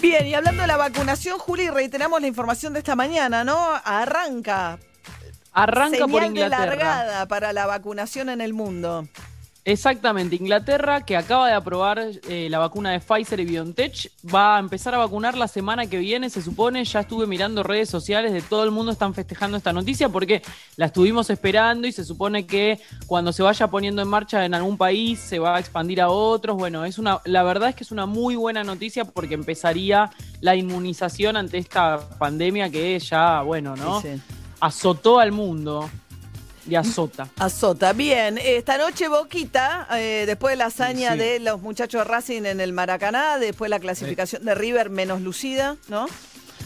[0.01, 3.59] Bien, y hablando de la vacunación, Juli, reiteramos la información de esta mañana, ¿no?
[3.85, 4.79] Arranca.
[5.53, 6.67] Arranca Señal por de Inglaterra.
[6.67, 9.07] largada para la vacunación en el mundo.
[9.67, 14.61] Exactamente, Inglaterra, que acaba de aprobar eh, la vacuna de Pfizer y BioNTech, va a
[14.61, 16.85] empezar a vacunar la semana que viene, se supone.
[16.85, 20.41] Ya estuve mirando redes sociales de todo el mundo, están festejando esta noticia porque
[20.77, 24.79] la estuvimos esperando y se supone que cuando se vaya poniendo en marcha en algún
[24.79, 26.57] país se va a expandir a otros.
[26.57, 30.11] Bueno, es una, la verdad es que es una muy buena noticia porque empezaría
[30.43, 34.01] la inmunización ante esta pandemia que ya, bueno, ¿no?
[34.61, 35.91] Azotó al mundo
[36.69, 37.29] y azota.
[37.39, 37.93] Azota.
[37.93, 41.19] Bien, esta noche Boquita, eh, después de la hazaña Sí.
[41.19, 46.07] de los muchachos Racing en el Maracaná, después la clasificación de River menos lucida, ¿no?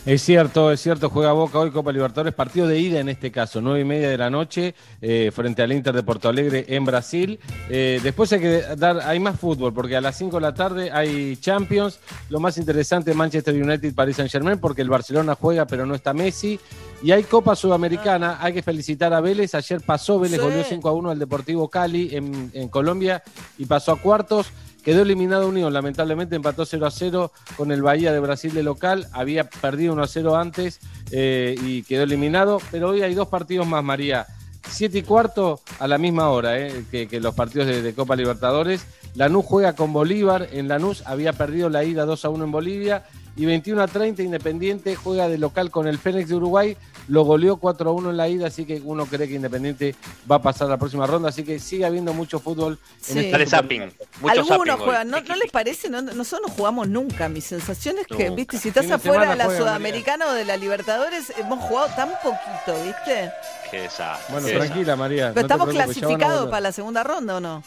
[0.07, 3.61] Es cierto, es cierto, juega Boca hoy Copa Libertadores, partido de ida en este caso,
[3.61, 7.39] nueve y media de la noche, eh, frente al Inter de Porto Alegre en Brasil.
[7.69, 10.91] Eh, después hay que dar, hay más fútbol, porque a las 5 de la tarde
[10.91, 15.85] hay Champions, lo más interesante Manchester United, Paris Saint Germain, porque el Barcelona juega pero
[15.85, 16.59] no está Messi.
[17.03, 20.47] Y hay Copa Sudamericana, hay que felicitar a Vélez, ayer pasó, Vélez Sí.
[20.47, 23.23] goleó 5 a 1 al Deportivo Cali en, en Colombia
[23.59, 24.47] y pasó a cuartos.
[24.83, 29.07] Quedó eliminado Unión, lamentablemente empató 0 a 0 con el Bahía de Brasil de local.
[29.13, 32.61] Había perdido 1 a 0 antes eh, y quedó eliminado.
[32.71, 34.27] Pero hoy hay dos partidos más, María.
[34.69, 38.87] 7 y cuarto a la misma hora eh, que, los partidos de, de Copa Libertadores.
[39.15, 40.49] Lanús juega con Bolívar.
[40.53, 43.05] En Lanús había perdido la ida 2 a 1 en Bolivia.
[43.37, 46.77] Y 21 a 30 Independiente juega de local con el Fénix de Uruguay.
[47.09, 49.95] Lo goleó 4 a 1 en la ida, así que uno cree que Independiente
[50.31, 51.29] va a pasar a la próxima ronda.
[51.31, 53.13] Así que sigue habiendo mucho fútbol Sí.
[53.13, 53.81] en este Dale zapping.
[53.83, 55.89] Mucho zapping Algunos juegan, ¿no, ¿no les parece?
[55.91, 57.29] No- nosotros no jugamos nunca.
[57.29, 58.37] Mi sensación es que, Nunca.
[58.37, 62.85] viste, si estás afuera de la Sudamericana o de la Libertadores, hemos jugado tan poquito,
[62.85, 63.31] ¿viste?
[63.71, 64.33] Qué desastre.
[64.33, 65.31] Bueno, qué tranquila, María.
[65.35, 67.63] Pero estamos clasificados para la segunda ronda, ¿o no?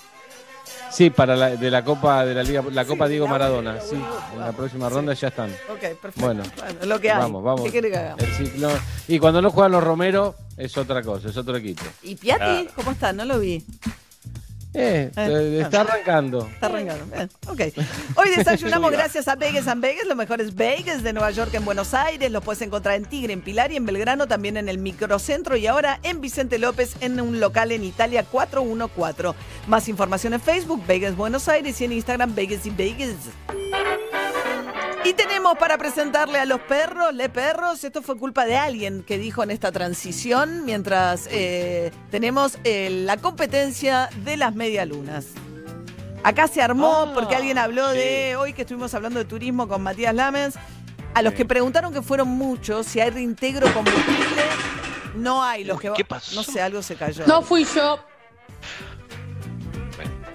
[0.93, 3.95] Sí, para la, de la Copa de la Liga, la Copa Sí, Diego Maradona, sí.
[4.33, 5.49] En la próxima ronda ya están.
[5.69, 6.21] Ok, perfecto.
[6.21, 6.43] Bueno.
[6.85, 7.17] lo que hay.
[7.19, 7.61] Vamos, vamos.
[7.63, 8.21] ¿Qué quiere que hagamos?
[8.23, 11.83] El ciclo- Y cuando no juegan los Romero, es otra cosa, es otro equipo.
[12.03, 12.39] ¿Y Piatti?
[12.43, 12.69] Claro.
[12.75, 13.11] ¿Cómo está?
[13.11, 13.63] No lo vi.
[14.73, 16.49] Eh, eh, está arrancando.
[16.51, 17.05] Está arrancando.
[17.05, 17.61] Bien, ok.
[18.15, 21.93] Hoy desayunamos gracias a Vegas and Vegas, los mejores Vegas de Nueva York en Buenos
[21.93, 22.31] Aires.
[22.31, 25.67] Los puedes encontrar en Tigre, en Pilar y en Belgrano, también en el microcentro y
[25.67, 29.37] ahora en Vicente López en un local en Italia 414.
[29.67, 33.15] Más información en Facebook, Vegas Buenos Aires y en Instagram, Vegas y Vegas.
[35.05, 39.17] Y tenemos para presentarle a los perros, le perros, esto fue culpa de alguien que
[39.17, 45.25] dijo en esta transición, mientras eh, tenemos eh, la competencia de las medialunas.
[46.23, 47.97] Acá se armó Ah, porque alguien habló sí.
[47.97, 50.55] de, hoy que estuvimos hablando de turismo con Matías Lamens,
[51.13, 54.43] a los que preguntaron que fueron muchos, si hay reintegro combustible,
[55.15, 55.65] no hay.
[55.65, 56.33] Los que ¿Qué pasó?
[56.35, 57.27] No sé, algo se cayó.
[57.27, 57.99] No fui yo.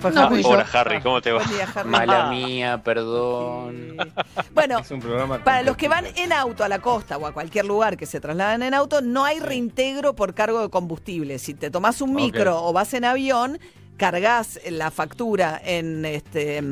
[0.00, 0.34] Fue no Harry.
[0.36, 0.48] fui yo.
[0.50, 1.38] Hola Harry, ¿cómo te va?
[1.38, 1.88] Buen día, Harry.
[1.88, 3.96] Mala mía, perdón.
[4.54, 7.32] Bueno, Es un programa Para los que van en auto a la costa o a
[7.32, 11.38] cualquier lugar que se trasladan en auto, no hay reintegro por cargo de combustible.
[11.38, 13.58] Si te tomás un micro o vas en avión,
[13.96, 16.62] cargas la factura en este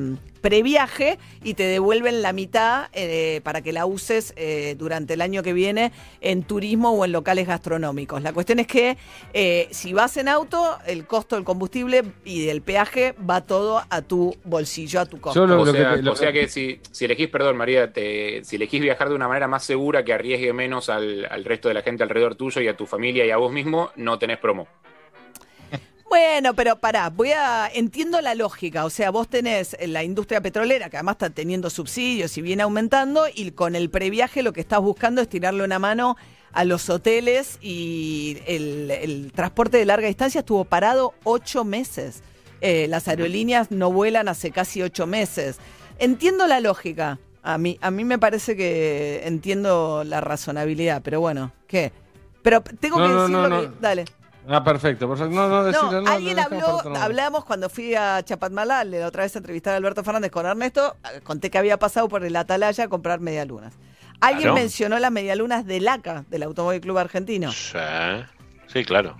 [0.50, 5.42] previaje y te devuelven la mitad eh, para que la uses eh, durante el año
[5.42, 8.22] que viene en turismo o en locales gastronómicos.
[8.22, 8.96] La cuestión es que
[9.34, 14.02] eh, si vas en auto, el costo del combustible y del peaje va todo a
[14.02, 15.40] tu bolsillo, a tu costo.
[15.40, 17.56] Yo lo- o lo que sea, lo o sea que- que si, si elegís, perdón
[17.56, 21.44] María, te- si elegís viajar de una manera más segura que arriesgue menos al, al
[21.44, 24.16] resto de la gente alrededor tuyo y a tu familia y a vos mismo, no
[24.16, 24.68] tenés promo.
[26.08, 27.68] Bueno, pero pará, voy a.
[27.72, 28.84] Entiendo la lógica.
[28.84, 33.24] O sea, vos tenés la industria petrolera, que además está teniendo subsidios y viene aumentando,
[33.34, 36.16] y con el previaje lo que estás buscando es tirarle una mano
[36.52, 42.22] a los hoteles y el, el transporte de larga distancia estuvo parado ocho meses.
[42.62, 45.58] Eh, las aerolíneas no vuelan hace casi ocho meses.
[45.98, 47.18] Entiendo la lógica.
[47.42, 51.92] A mí, a mí me parece que entiendo la razonabilidad, pero bueno, ¿qué?
[52.42, 53.70] Pero tengo No, que no, que-.
[53.80, 54.04] Dale.
[54.48, 55.06] Ah, perfecto.
[55.08, 59.74] No, no, no, alguien habló, hablamos cuando fui a Chapatmalal, la otra vez a entrevistar
[59.74, 63.20] a Alberto Fernández con Ernesto, eh, conté que había pasado por el Atalaya a comprar
[63.20, 63.74] medialunas.
[64.20, 64.54] Alguien Claro.
[64.54, 67.50] mencionó las medialunas del ACA, del Automóvil Club Argentino.
[67.52, 67.76] Sí,
[68.68, 69.16] sí, claro.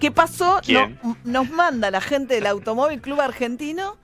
[0.00, 0.60] ¿Qué pasó?
[0.64, 0.98] ¿Quién?
[1.02, 3.96] No- nos manda la gente del Automóvil Club Argentino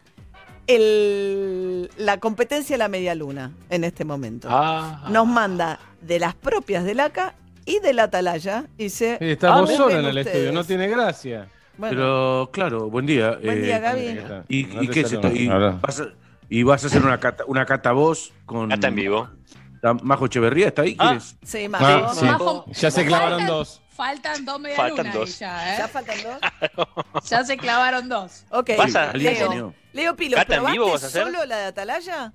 [0.67, 4.49] el- la competencia de la medialuna en este momento.
[4.51, 7.35] Ah, Nos manda de las propias del ACA
[7.67, 8.65] y del Atalaya.
[8.79, 10.27] Y dice, Sí, estás "Ah, vos busquen sola en el ustedes".
[10.27, 11.49] estudio, no tiene gracia.
[11.79, 13.31] Bueno, Pero claro, buen día.
[13.43, 14.01] Buen eh, día, Gaby.
[14.01, 14.45] Ahí está.
[14.49, 15.29] ¿Y, No y qué es esto?
[15.29, 16.07] ¿Y vas, a,
[16.49, 18.69] y vas a hacer una cata, una cata vos con.
[18.69, 19.29] Cata en vivo.
[19.77, 20.95] ¿Está Majo Echeverría está ahí?
[20.95, 21.21] ¿Quién Ah.
[21.43, 21.67] sí.
[21.73, 22.15] Ah, ¿no?
[22.15, 22.25] sí.
[22.27, 23.81] Majo- Ya se clavaron Faltan- dos.
[23.97, 25.31] Faltan dos Faltan medialunas dos.
[25.31, 25.89] ahí ya, ¿Ya ¿eh?
[25.89, 27.25] faltan dos?
[27.31, 28.45] Ya se clavaron dos.
[28.51, 28.71] Ok.
[28.77, 29.75] ¿Vas a- ¿Alguien Leo?
[29.95, 31.23] Leo Pilo, ¿Cata en ¿probaste vivo vas a hacer?
[31.25, 32.33] solo la de Atalaya?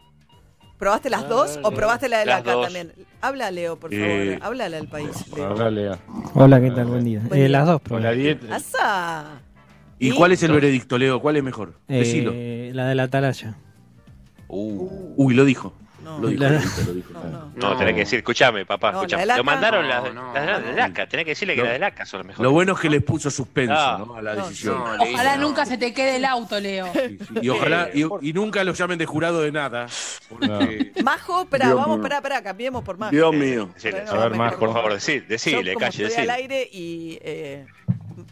[0.78, 2.66] ¿Probaste las Ah, dos o probaste la de la acá dos.
[2.66, 2.92] también?
[3.22, 4.06] Habla, Leo, por favor.
[4.08, 5.10] Eh, Háblale al país.
[5.34, 5.48] Leo.
[5.48, 6.00] Ahora, Lea.
[6.34, 6.86] Hola, ¿qué tal?
[6.88, 7.22] Buen día.
[7.28, 8.02] Buen Eh, las dos, probé.
[8.04, 8.54] la dieta.
[8.56, 9.42] Asa.
[10.00, 10.12] ¿Y ¿Y?
[10.16, 11.22] cuál es el veredicto, Leo?
[11.22, 11.76] ¿Cuál es mejor?
[11.88, 12.32] Decilo.
[12.34, 13.56] Eh, la de la atalaya.
[14.50, 15.74] Uh, Uy, lo dijo.
[16.06, 17.14] No, Lo dijo, La- lo dijo, lo dijo.
[17.14, 17.78] no, no.
[17.78, 19.26] tenés que decir, escuchame, papá, la escuchame.
[19.26, 20.68] Lo mandaron las, No, no, las no.
[20.68, 22.44] del ACA, tenés que decirle que las del ACA son las mejores.
[22.44, 23.98] Lo bueno es que les puso suspenso.
[23.98, 24.16] ¿no?
[24.16, 24.82] a la No, decisión.
[25.00, 26.88] Ojalá nunca se te quede el auto, Leo.
[26.94, 27.34] Sí, sí.
[27.42, 29.88] Y ojalá, y, y nunca lo llamen de jurado de nada.
[30.30, 32.04] Porque Majo, espera, Dios vamos, mío.
[32.06, 33.12] espera, espera, cambiemos por Majo.
[33.12, 33.70] Dios mío.
[33.74, 36.32] Decile, A ver, quedo por favor, Yo decile, calle, estoy al decile.
[36.32, 37.18] aire y...
[37.22, 37.66] Eh,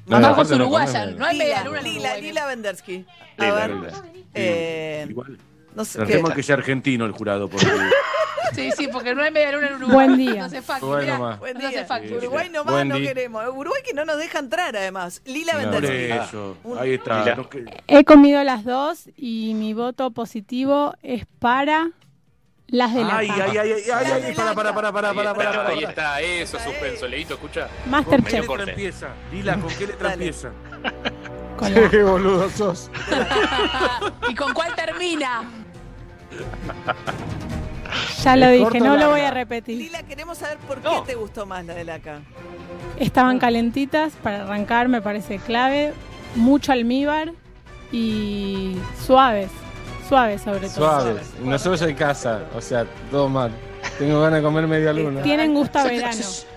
[0.05, 1.19] No, Majo es no uruguaya, comemos.
[1.19, 2.17] no hay en Lila.
[2.17, 3.05] Lila Vendersky.
[3.37, 4.03] A Lila, ver, Lila.
[4.35, 5.37] eh, igual
[5.75, 6.23] no sé, ¿qué?
[6.35, 7.47] que sea argentino el jurado.
[7.49, 7.67] Porque
[8.53, 9.93] Sí, sí, porque no hay media luna en Uruguay.
[10.07, 10.43] Buen día.
[10.43, 11.39] No se fucking, Bueno, mirá, más.
[11.39, 11.71] Buen no día.
[11.71, 12.17] se fucking.
[12.17, 13.07] Uruguay nomás Buen no día.
[13.07, 13.43] queremos.
[13.47, 15.21] Uruguay que no nos deja entrar, además.
[15.25, 15.71] Lila No.
[15.71, 16.11] Vendersi.
[16.27, 16.57] eso.
[16.79, 17.35] Ahí está.
[17.49, 21.89] Que- He comido las dos y mi voto positivo es para
[22.67, 25.31] las de la Ay, ay, ay, ay, ay, ay, para, para, para, para, Ahí para,
[25.31, 25.89] está, para, ahí para.
[25.89, 27.61] está, eso, suspenso, Leito, escucha.
[27.61, 28.47] ¿Con qué Masterchef.
[28.49, 29.07] letra empieza?
[29.31, 30.51] Lila, ¿con qué letra empieza?
[31.57, 32.91] Con la- Qué boludo sos.
[34.29, 35.43] ¿Y con cuál termina?
[38.23, 39.77] Ya lo ¿Es dije, no lo voy a repetir.
[39.77, 41.03] Lila, queremos saber por qué No.
[41.03, 42.21] te gustó más la de la acá.
[42.97, 45.93] Estaban calentitas para arrancar, me parece clave.
[46.35, 47.33] Mucho almíbar
[47.91, 49.49] y suaves.
[50.07, 51.01] Suaves sobre todo.
[51.01, 51.33] Suaves.
[51.43, 53.51] Nosotros en casa, o sea, todo mal.
[53.99, 55.21] Tengo ganas de comer media luna.
[55.21, 56.21] Tienen gusto a verano.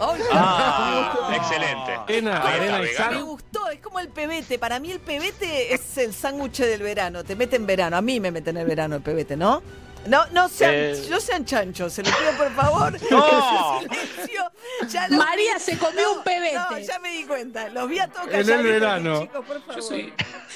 [0.00, 1.92] Ay, Ah, excelente.
[1.92, 3.10] Arena, Ahí está, arena y vegano.
[3.10, 3.24] Me sal.
[3.24, 4.58] gustó, es como el pebete.
[4.58, 7.24] Para mí el pebete es el sándwich del verano.
[7.24, 7.96] Te mete en verano.
[7.96, 9.62] A mí me mete en el verano el pebete, ¿no?
[10.06, 11.06] No, no sean, Eh.
[11.10, 12.92] no sean chanchos, se lo pido por favor.
[13.10, 13.80] No.
[13.80, 14.42] Silencio.
[14.88, 16.54] Ya los María se comió un pebete.
[16.54, 17.68] No, ya me di cuenta.
[17.70, 19.20] Los vi a todos En el verano.
[19.22, 19.76] Chicos, por favor.
[19.76, 20.12] Yo soy.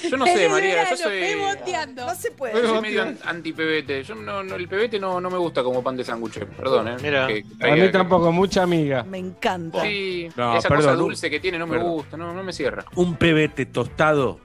[0.09, 1.19] Yo no sé, María, yo verano, soy.
[1.19, 2.05] peboteando.
[2.05, 2.53] No se puede.
[2.53, 4.03] Pero- Soy medio an- anti-pebete.
[4.03, 6.39] Yo no, no, el pebete no, no me gusta como pan de sándwich.
[6.45, 6.95] Perdón, ¿eh?
[7.01, 7.27] Mira.
[7.27, 9.03] Que- que A mí tampoco, mucha amiga.
[9.03, 9.81] Me encanta.
[9.81, 11.01] Sí, No, esa perdón, cosa no.
[11.03, 11.91] dulce que tiene no me Perdón.
[11.91, 12.85] gusta, no, no me cierra.
[12.95, 14.39] Un pebete tostado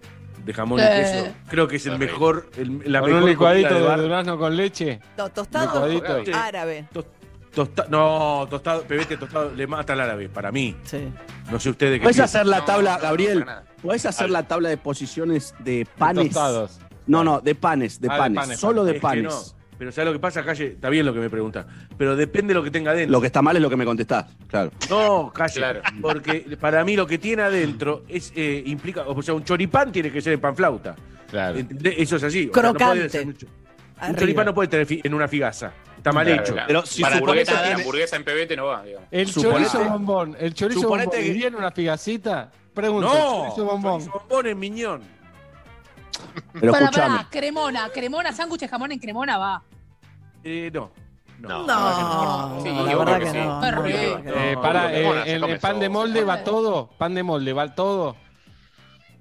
[0.48, 1.28] de jamón y queso.
[1.50, 4.00] Creo que es el mejor, el- la Con mejor un licuadito de, bar.
[4.00, 4.98] durazno con leche.
[5.18, 6.34] No, tostado Licuadito.
[6.34, 6.88] árabe.
[7.54, 10.74] Tosta- no, tostado, pebete tostado le mata al árabe, para mí.
[10.84, 11.08] Sí.
[11.50, 13.40] No sé ustedes qué ¿Puedes hacer la No, tabla, no, Gabriel?
[13.44, 13.64] nada.
[13.82, 16.26] ¿Puedes hacer la tabla de posiciones de panes?
[16.28, 16.78] Tostados.
[17.06, 19.54] No, no, de panes, de Ah, de panes, solo de Es que panes.
[19.78, 19.78] No.
[19.78, 20.66] Pero ¿sabes lo que pasa, Calle?
[20.68, 21.66] Está bien lo que me pregunta.
[21.96, 23.12] Pero depende de lo que tenga adentro.
[23.12, 24.70] Lo que está mal es lo que me contestás, claro.
[24.90, 25.54] No, Calle.
[25.60, 25.80] Claro.
[26.00, 29.02] Porque para mí lo que tiene adentro es eh, implica.
[29.06, 30.96] O sea, un choripán tiene que ser en panflauta.
[31.30, 31.58] Claro.
[31.58, 31.94] ¿Entendés?
[31.98, 32.48] Eso es así.
[32.50, 33.08] O sea, no puede Crocante.
[33.10, 35.72] ser un, choripán no puede tener en una figaza.
[35.96, 36.52] Está mal Claro, hecho.
[36.52, 36.66] claro.
[36.68, 39.08] Pero si Para suponete hamburguesa, tiene- hamburguesa en pebete no va, digamos.
[39.10, 40.36] El Suponete- chorizo bombón.
[40.38, 41.24] El chorizo Suponete bombón.
[41.24, 42.50] que- ¿Iría en una figacita?
[42.72, 43.08] Pregunta.
[43.08, 43.14] No,
[43.48, 44.00] chorizo bombón.
[44.00, 45.02] chorizo bombón en miñón.
[46.60, 47.16] Pero escúchame.
[47.16, 49.62] pará, cremona, cremona, sándwich de jamón en cremona va.
[50.44, 50.90] Eh, no.
[51.40, 52.60] No, No.
[52.62, 53.86] Sí, la verdad que no.
[53.86, 54.88] Eh, No, para, no,
[55.24, 56.90] eh, el pan de molde va todo.
[56.98, 58.16] Pan de molde va todo.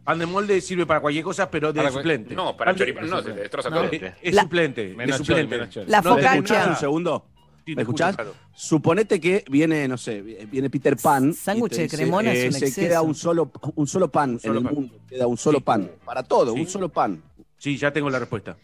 [0.04, 2.34] Pan de molde sirve para cualquier cosa, pero de Para suplente.
[2.34, 3.82] No, para el Pan de- choripán no, se te destroza No.
[3.84, 3.90] todo.
[4.22, 4.94] Es La- suplente.
[4.96, 5.84] Menos de suplente.
[5.86, 6.66] La ¿No ¿Me focaccia.
[6.70, 7.26] un segundo?
[7.68, 8.12] Sí, ¿Me escuchás?
[8.12, 8.48] escucho, claro.
[8.56, 11.34] Suponete que viene, no sé, viene Peter Pan.
[11.34, 12.88] Sándwich te de cremona es un Se exceso.
[12.88, 14.74] queda un solo, un solo pan solo en el pan.
[14.74, 15.00] mundo.
[15.06, 15.64] Queda un solo Sí.
[15.66, 15.92] pan.
[16.06, 16.62] Para todo, Sí.
[16.62, 17.22] un solo pan.
[17.58, 18.56] Sí, ya tengo la respuesta.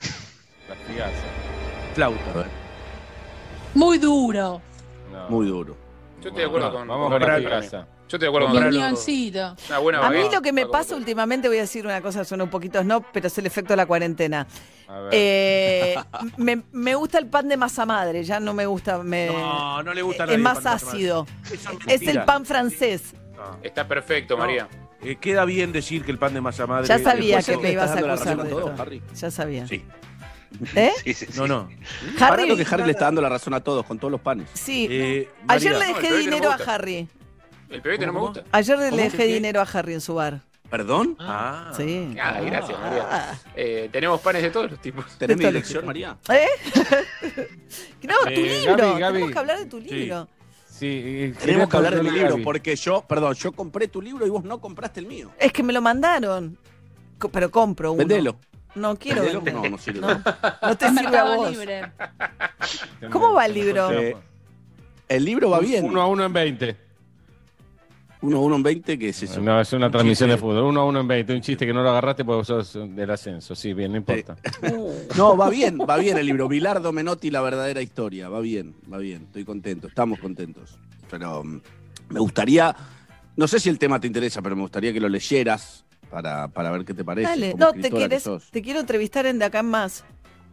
[0.68, 1.22] La figaza.
[1.94, 2.46] Flauta.
[3.74, 4.60] Muy duro.
[5.12, 5.28] No.
[5.30, 5.76] Muy duro.
[6.20, 8.74] Yo estoy de acuerdo No, con Vamos con con la Yo de acuerdo con Gabriel.
[8.82, 9.56] Piñoncito.
[9.68, 10.98] Una buena A mí lo que me pasa todo.
[10.98, 13.76] últimamente, voy a decir una cosa, suena un poquito snob, pero es el efecto de
[13.78, 14.46] la cuarentena.
[14.88, 15.10] A ver.
[15.12, 15.94] Eh,
[16.36, 18.98] me, me gusta el pan de masa madre, ya no me gusta.
[19.02, 21.26] Me, No, no le gusta a es nadie el más pan ácido.
[21.50, 23.14] Es Es el pan francés.
[23.36, 23.58] No.
[23.62, 24.68] Está perfecto, María.
[25.02, 26.86] Eh, queda bien decir que el pan de masa madre.
[26.86, 28.74] Ya sabía que te me ibas a acusar de esto.
[28.78, 29.02] Harry.
[29.14, 29.66] Ya sabía.
[29.66, 29.84] Sí.
[30.74, 30.92] ¿Eh?
[31.04, 31.32] Sí, sí, sí.
[31.38, 31.68] No, no.
[32.20, 34.20] Ahora Harry, lo que Harry le está dando la razón a todos con todos los
[34.20, 34.48] panes.
[34.54, 34.86] sí.
[34.90, 36.54] Eh, Ayer María, le no, dejé no dinero a.
[36.54, 37.08] Harry.
[37.70, 38.44] El pebete no me gusta.
[38.52, 40.40] Ayer le ¿Cómo dejé que dinero a Harry en su bar.
[40.70, 41.16] ¿Perdón?
[41.20, 41.72] Ah.
[41.76, 42.16] Sí.
[42.20, 43.06] Ah, gracias, María.
[43.10, 43.34] Ah.
[43.54, 45.04] Eh, tenemos panes de todos los tipos.
[45.16, 46.16] ¿Tenés mi dirección, María?
[46.28, 46.46] ¿Eh?
[48.02, 48.76] no, tu Eh, libro.
[48.76, 49.12] Gaby, Gaby.
[49.14, 49.88] Tenemos que hablar de tu Sí.
[49.90, 50.28] libro.
[50.68, 52.42] Sí, eh, Tenemos que hablar de mi libro, Gaby.
[52.44, 55.30] porque yo, perdón, yo compré tu libro y vos no compraste el mío.
[55.38, 56.58] Es que me lo mandaron.
[57.32, 57.98] Pero compro uno.
[57.98, 58.36] Vendelo.
[58.74, 59.62] No quiero Vendelo.
[59.62, 60.00] No, no sirve.
[60.00, 60.22] No,
[60.62, 61.50] no te sirve a vos.
[61.50, 61.92] Libre.
[63.10, 63.90] ¿Cómo va el libro?
[63.92, 64.16] Eh,
[65.08, 65.84] El libro va bien.
[65.84, 66.76] Uno a uno en 20.
[68.26, 69.40] Uno, uno en 20, que es eso.
[69.40, 70.36] No, es una transmisión chiste.
[70.36, 70.64] de fútbol.
[70.64, 71.34] Uno a uno en 20.
[71.34, 73.54] Un chiste que no lo agarraste porque vos sos del ascenso.
[73.54, 74.36] Sí, bien, no importa.
[75.16, 76.48] No, va bien, va bien el libro.
[76.48, 78.28] Bilardo Menotti, la verdadera historia.
[78.28, 79.22] Va bien, va bien.
[79.26, 80.76] Estoy contento, estamos contentos.
[81.08, 81.60] Pero mm,
[82.08, 82.74] me gustaría,
[83.36, 86.72] no sé si el tema te interesa, pero me gustaría que lo leyeras para, para
[86.72, 87.28] ver qué te parece.
[87.28, 87.52] Dale.
[87.52, 90.04] como No, te, quieres, te quiero entrevistar en De Acá en Más.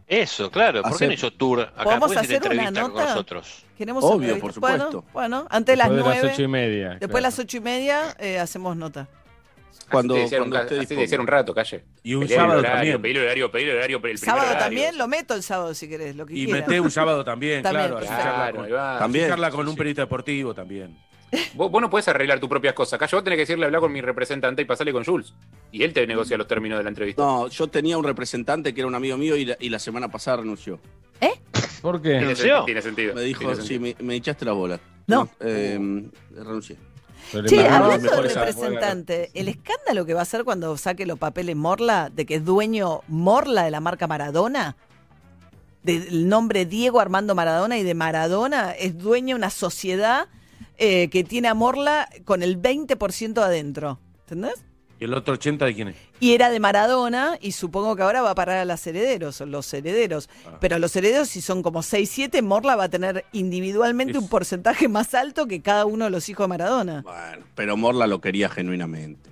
[0.06, 0.82] Eso, claro.
[0.82, 1.84] ¿Por qué no Hacer- hizo tour acá?
[1.84, 3.08] ¿Podemos ¿Por qué hiciste hacer una entrevista con nota?
[3.10, 3.64] nosotros?
[3.78, 4.84] Queremos Obvio, por supuesto.
[4.90, 6.34] Bueno, bueno, antes de las Después de las nueve.
[6.34, 6.88] ocho y media.
[6.90, 7.22] Después de claro.
[7.22, 9.08] las ocho y media eh, hacemos nota.
[9.90, 11.84] Cuando, así te un, así te rato, calle.
[12.02, 13.02] Y un el sábado horario, también.
[13.02, 14.64] Pedir el horario, pedir el horario, el Sábado horario.
[14.64, 16.66] también, lo meto el sábado si querés, lo que Y quieras.
[16.68, 17.98] meté un sábado también, También, claro.
[17.98, 18.98] así charla con-.
[18.98, 19.28] También.
[19.28, 20.96] charla con Sí, un periodista deportivo también.
[21.54, 22.94] Vos, vos no podés arreglar tus propias cosas.
[22.94, 25.34] Acá vos tenés que decirle hablar con mi representante y pasarle con Jules.
[25.72, 27.22] Y él te negocia los términos de la entrevista.
[27.22, 30.08] No, yo tenía un representante que era un amigo mío y la, y la semana
[30.08, 30.80] pasada renunció.
[31.82, 32.10] ¿Por qué?
[32.10, 32.64] Tiene, ¿Renunció?
[32.64, 33.14] tiene sentido.
[33.14, 34.80] Me dijo, tiene sí, me, me echaste la bola.
[35.06, 35.28] No.
[35.40, 35.78] Eh,
[36.34, 36.78] renuncié.
[37.32, 42.10] Imagino hablando del representante, el escándalo que va a hacer cuando saque los papeles Morla,
[42.10, 44.76] de que es dueño Morla de la marca Maradona,
[45.82, 50.28] del nombre Diego Armando Maradona y de Maradona es dueña una sociedad
[50.78, 53.98] eh, que tiene a Morla con el 20% adentro.
[54.20, 54.64] ¿Entendés?
[55.00, 55.96] ¿Y el otro 80 de quién es?
[56.20, 59.74] Y era de Maradona y supongo que ahora va a parar a los herederos, los
[59.74, 60.30] herederos.
[60.46, 60.56] Ah.
[60.60, 64.88] Pero los herederos, si son como 6, 7, Morla va a tener individualmente un porcentaje
[64.88, 67.02] más alto que cada uno de los hijos de Maradona.
[67.02, 69.30] Bueno, pero Morla lo quería genuinamente.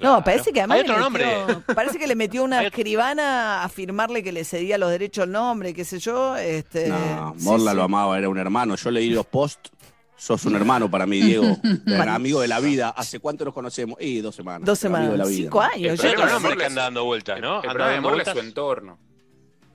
[0.00, 3.68] No, parece que además Hay le otro metió, parece que le metió una escribana a
[3.68, 6.36] firmarle que le cedía los derechos al nombre, qué sé yo.
[6.36, 7.76] Este, No, Morla sí.
[7.76, 8.76] lo amaba, era un hermano.
[8.76, 9.70] Yo leí los posts.
[10.18, 11.56] Sos un hermano para mí, Diego.
[11.86, 12.88] Un amigo de la vida.
[12.90, 13.96] ¿Hace cuánto nos conocemos?
[14.00, 14.66] Y dos semanas.
[14.66, 15.42] Dos amigo de la semanas, vida.
[15.44, 15.92] cinco años.
[15.92, 17.56] El Yo otro no- nombre que anda dando vueltas, ¿no?
[17.62, 18.48] El problema dando Morla es su vueltas.
[18.48, 18.98] entorno.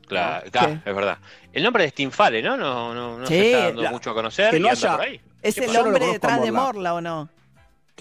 [0.07, 1.17] Claro, claro, es verdad.
[1.53, 2.57] El nombre de Stinfale, ¿no?
[2.57, 4.79] No, no, no Sí, se está dando la- mucho a conocer que no y anda
[4.87, 5.21] haya- por ahí.
[5.41, 6.51] ¿Es ¿Qué el hombre detrás de.
[6.51, 7.29] Morla o no?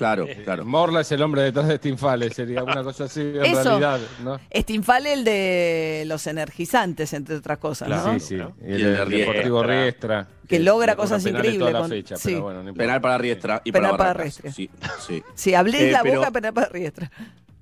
[0.03, 0.65] Claro, claro.
[0.65, 3.63] Morla es el hombre detrás de Stinfale, sería una cosa así en Eso.
[3.79, 4.39] realidad, ¿no?
[4.55, 8.19] Stinfale, el de los energizantes, entre otras cosas, Claro, ¿no?
[8.19, 8.35] sí, sí.
[8.35, 9.33] Y Y el, el Riestra.
[9.33, 10.29] Deportivo Riestra.
[10.49, 12.31] Que logra cosas increíbles con- fecha, sí.
[12.31, 12.75] pero bueno, no.
[12.75, 14.23] Penal para Riestra y Penal para para.
[14.25, 14.53] Riestra.
[14.53, 14.69] Sí,
[15.07, 15.23] sí.
[15.35, 17.11] Sí, hablé Eh, la pero- boca, pero para riestra.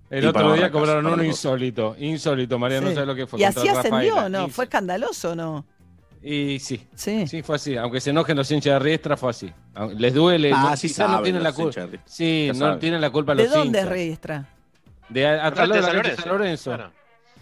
[0.08, 1.94] El Y otro día cobraron uno insólito.
[1.98, 3.38] Insólito, María, no sabes lo que fue.
[3.38, 4.28] Y así el ascendió, Rafaela.
[4.28, 4.48] ¿no?
[4.48, 5.64] ¿Fue escandaloso o no?
[6.22, 7.26] Y sí, Sí.
[7.26, 7.76] sí, fue así.
[7.76, 9.50] Aunque se enojen los hinchas de Riestra, fue así.
[9.96, 10.52] Les duele.
[10.54, 11.86] Ah, no, sí quizás no tienen la de culpa.
[12.04, 12.78] Sí, Ya no saben.
[12.78, 14.46] tienen la culpa ¿De los dónde es riestra?
[15.08, 16.70] De a- atrás de de San Lorenzo.
[16.74, 16.92] Claro.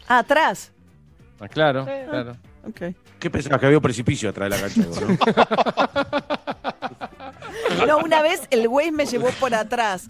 [0.07, 0.71] Ah, atrás.
[1.41, 2.37] Ah, claro, claro.
[2.67, 2.95] Ok.
[3.19, 5.01] ¿Qué pensabas que había un precipicio atrás de la cancha?
[7.81, 7.87] no?
[7.87, 10.09] No, una vez el güey me llevó por atrás.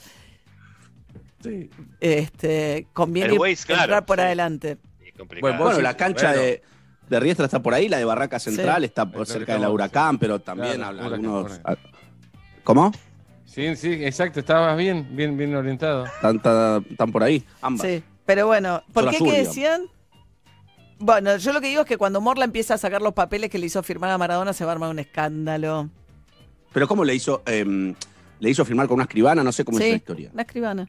[1.42, 1.70] Sí.
[2.00, 4.22] Este, conviene Waze, claro, entrar por sí.
[4.22, 4.78] adelante.
[5.40, 6.42] Bueno, Bueno, sí, la cancha bueno.
[6.42, 6.62] de,
[7.08, 8.86] de Riestra está por ahí, la de Barraca Central Sí.
[8.86, 11.60] está Es por cerca de la estamos Huracán, pero también Claro, habla- Huracán, algunos.
[12.64, 12.92] ¿Cómo?
[13.44, 14.40] Sí, sí, exacto.
[14.40, 16.04] Estabas bien, bien, bien orientado.
[16.06, 17.86] Están, por ahí, ambas.
[17.86, 19.54] Sí, pero bueno, ¿por qué sur, qué digamos.
[19.56, 19.82] decían?
[21.00, 23.58] Bueno, yo lo que digo es que cuando Morla empieza a sacar los papeles que
[23.58, 25.88] le hizo firmar a Maradona se va a armar un escándalo.
[26.72, 27.42] Pero ¿cómo le hizo?
[27.46, 27.94] em,
[28.40, 30.30] le hizo firmar con una escribana, no sé cómo es Sí, la historia.
[30.32, 30.88] una escribana.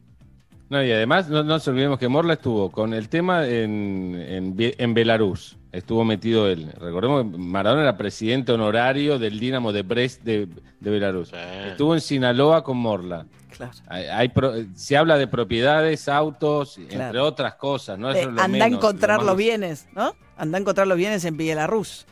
[0.70, 4.54] No, y además no, no nos olvidemos que Morla estuvo con el tema en, en,
[4.56, 5.56] en Belarus.
[5.72, 6.72] Estuvo metido él.
[6.78, 10.46] Recordemos que Maradona era presidente honorario del Dinamo de Brest de,
[10.80, 11.28] de Belarus.
[11.30, 11.36] Sí.
[11.68, 13.26] Estuvo en Sinaloa con Morla.
[13.56, 13.72] Claro.
[13.88, 17.98] Hay, hay pro- se habla de propiedades, autos, entre otras cosas.
[17.98, 18.10] ¿no?
[18.10, 20.14] Eso es lo anda a encontrar lo los bienes, ¿no?
[20.36, 22.06] Anda a encontrar los bienes en Belarus.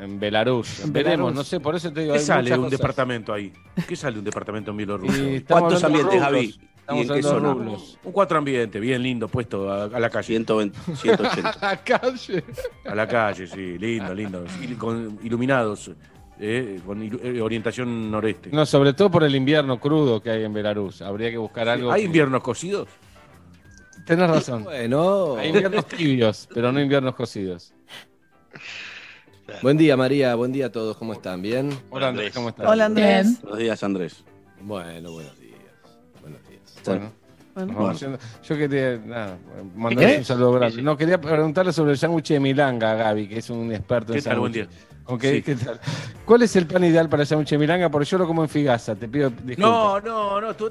[0.00, 0.80] En Belarus.
[0.80, 1.34] En Veremos, Belarus.
[1.34, 2.14] no sé, por eso te digo.
[2.14, 2.78] ¿Qué hay sale de un cosas.
[2.78, 3.52] departamento ahí?
[3.86, 5.42] ¿Qué sale de un departamento en Bielorrusia?
[5.46, 6.20] ¿Cuántos ambientes.
[6.20, 6.54] Javi?
[6.90, 7.54] Estamos ¿Y en qué hablando de zona?
[7.72, 7.98] rublos.
[8.04, 10.26] Un cuatro ambiente, bien lindo, puesto a, a la calle.
[10.26, 11.48] 120, 180.
[11.70, 12.44] A calle.
[12.84, 14.44] A la calle, sí, lindo, lindo.
[14.60, 15.90] Il- con iluminados,
[16.40, 18.50] eh, con ilu- eh, orientación noreste.
[18.52, 21.00] No, sobre todo por el invierno crudo que hay en Belarus.
[21.02, 21.92] Habría que buscar algo.
[21.92, 22.88] ¿Hay que- inviernos cocidos?
[24.06, 24.64] Tenés razón.
[24.64, 27.72] Bueno, Hay inviernos tibios, pero no inviernos cocidos.
[29.62, 31.42] buen día María, buen día a todos, ¿cómo están?
[31.42, 31.70] ¿Bien?
[31.90, 32.66] Hola Andrés, ¿cómo estás?
[32.66, 33.40] Hola Andrés.
[33.42, 34.24] Buenos días, Andrés.
[34.60, 35.32] Bueno, días.
[36.84, 37.12] Bueno,
[37.54, 37.92] Bueno.
[37.94, 38.18] yendo.
[38.44, 39.36] yo quería nada,
[39.76, 40.82] mandarle un saludo grande.
[40.82, 44.24] No, quería preguntarle sobre el sándwich de Milanga, Gaby, que es un experto ¿Qué en
[44.24, 44.38] tal?
[44.38, 44.78] Buen sándwiches.
[44.78, 44.86] día.
[45.06, 45.42] Ok, Sí.
[45.42, 45.80] ¿qué tal?
[46.24, 47.88] ¿Cuál es el pan ideal para el sándwich de Milanga?
[47.90, 49.58] Porque yo lo como en Figasa, te pido disculpas.
[49.58, 50.68] No, no, no, tú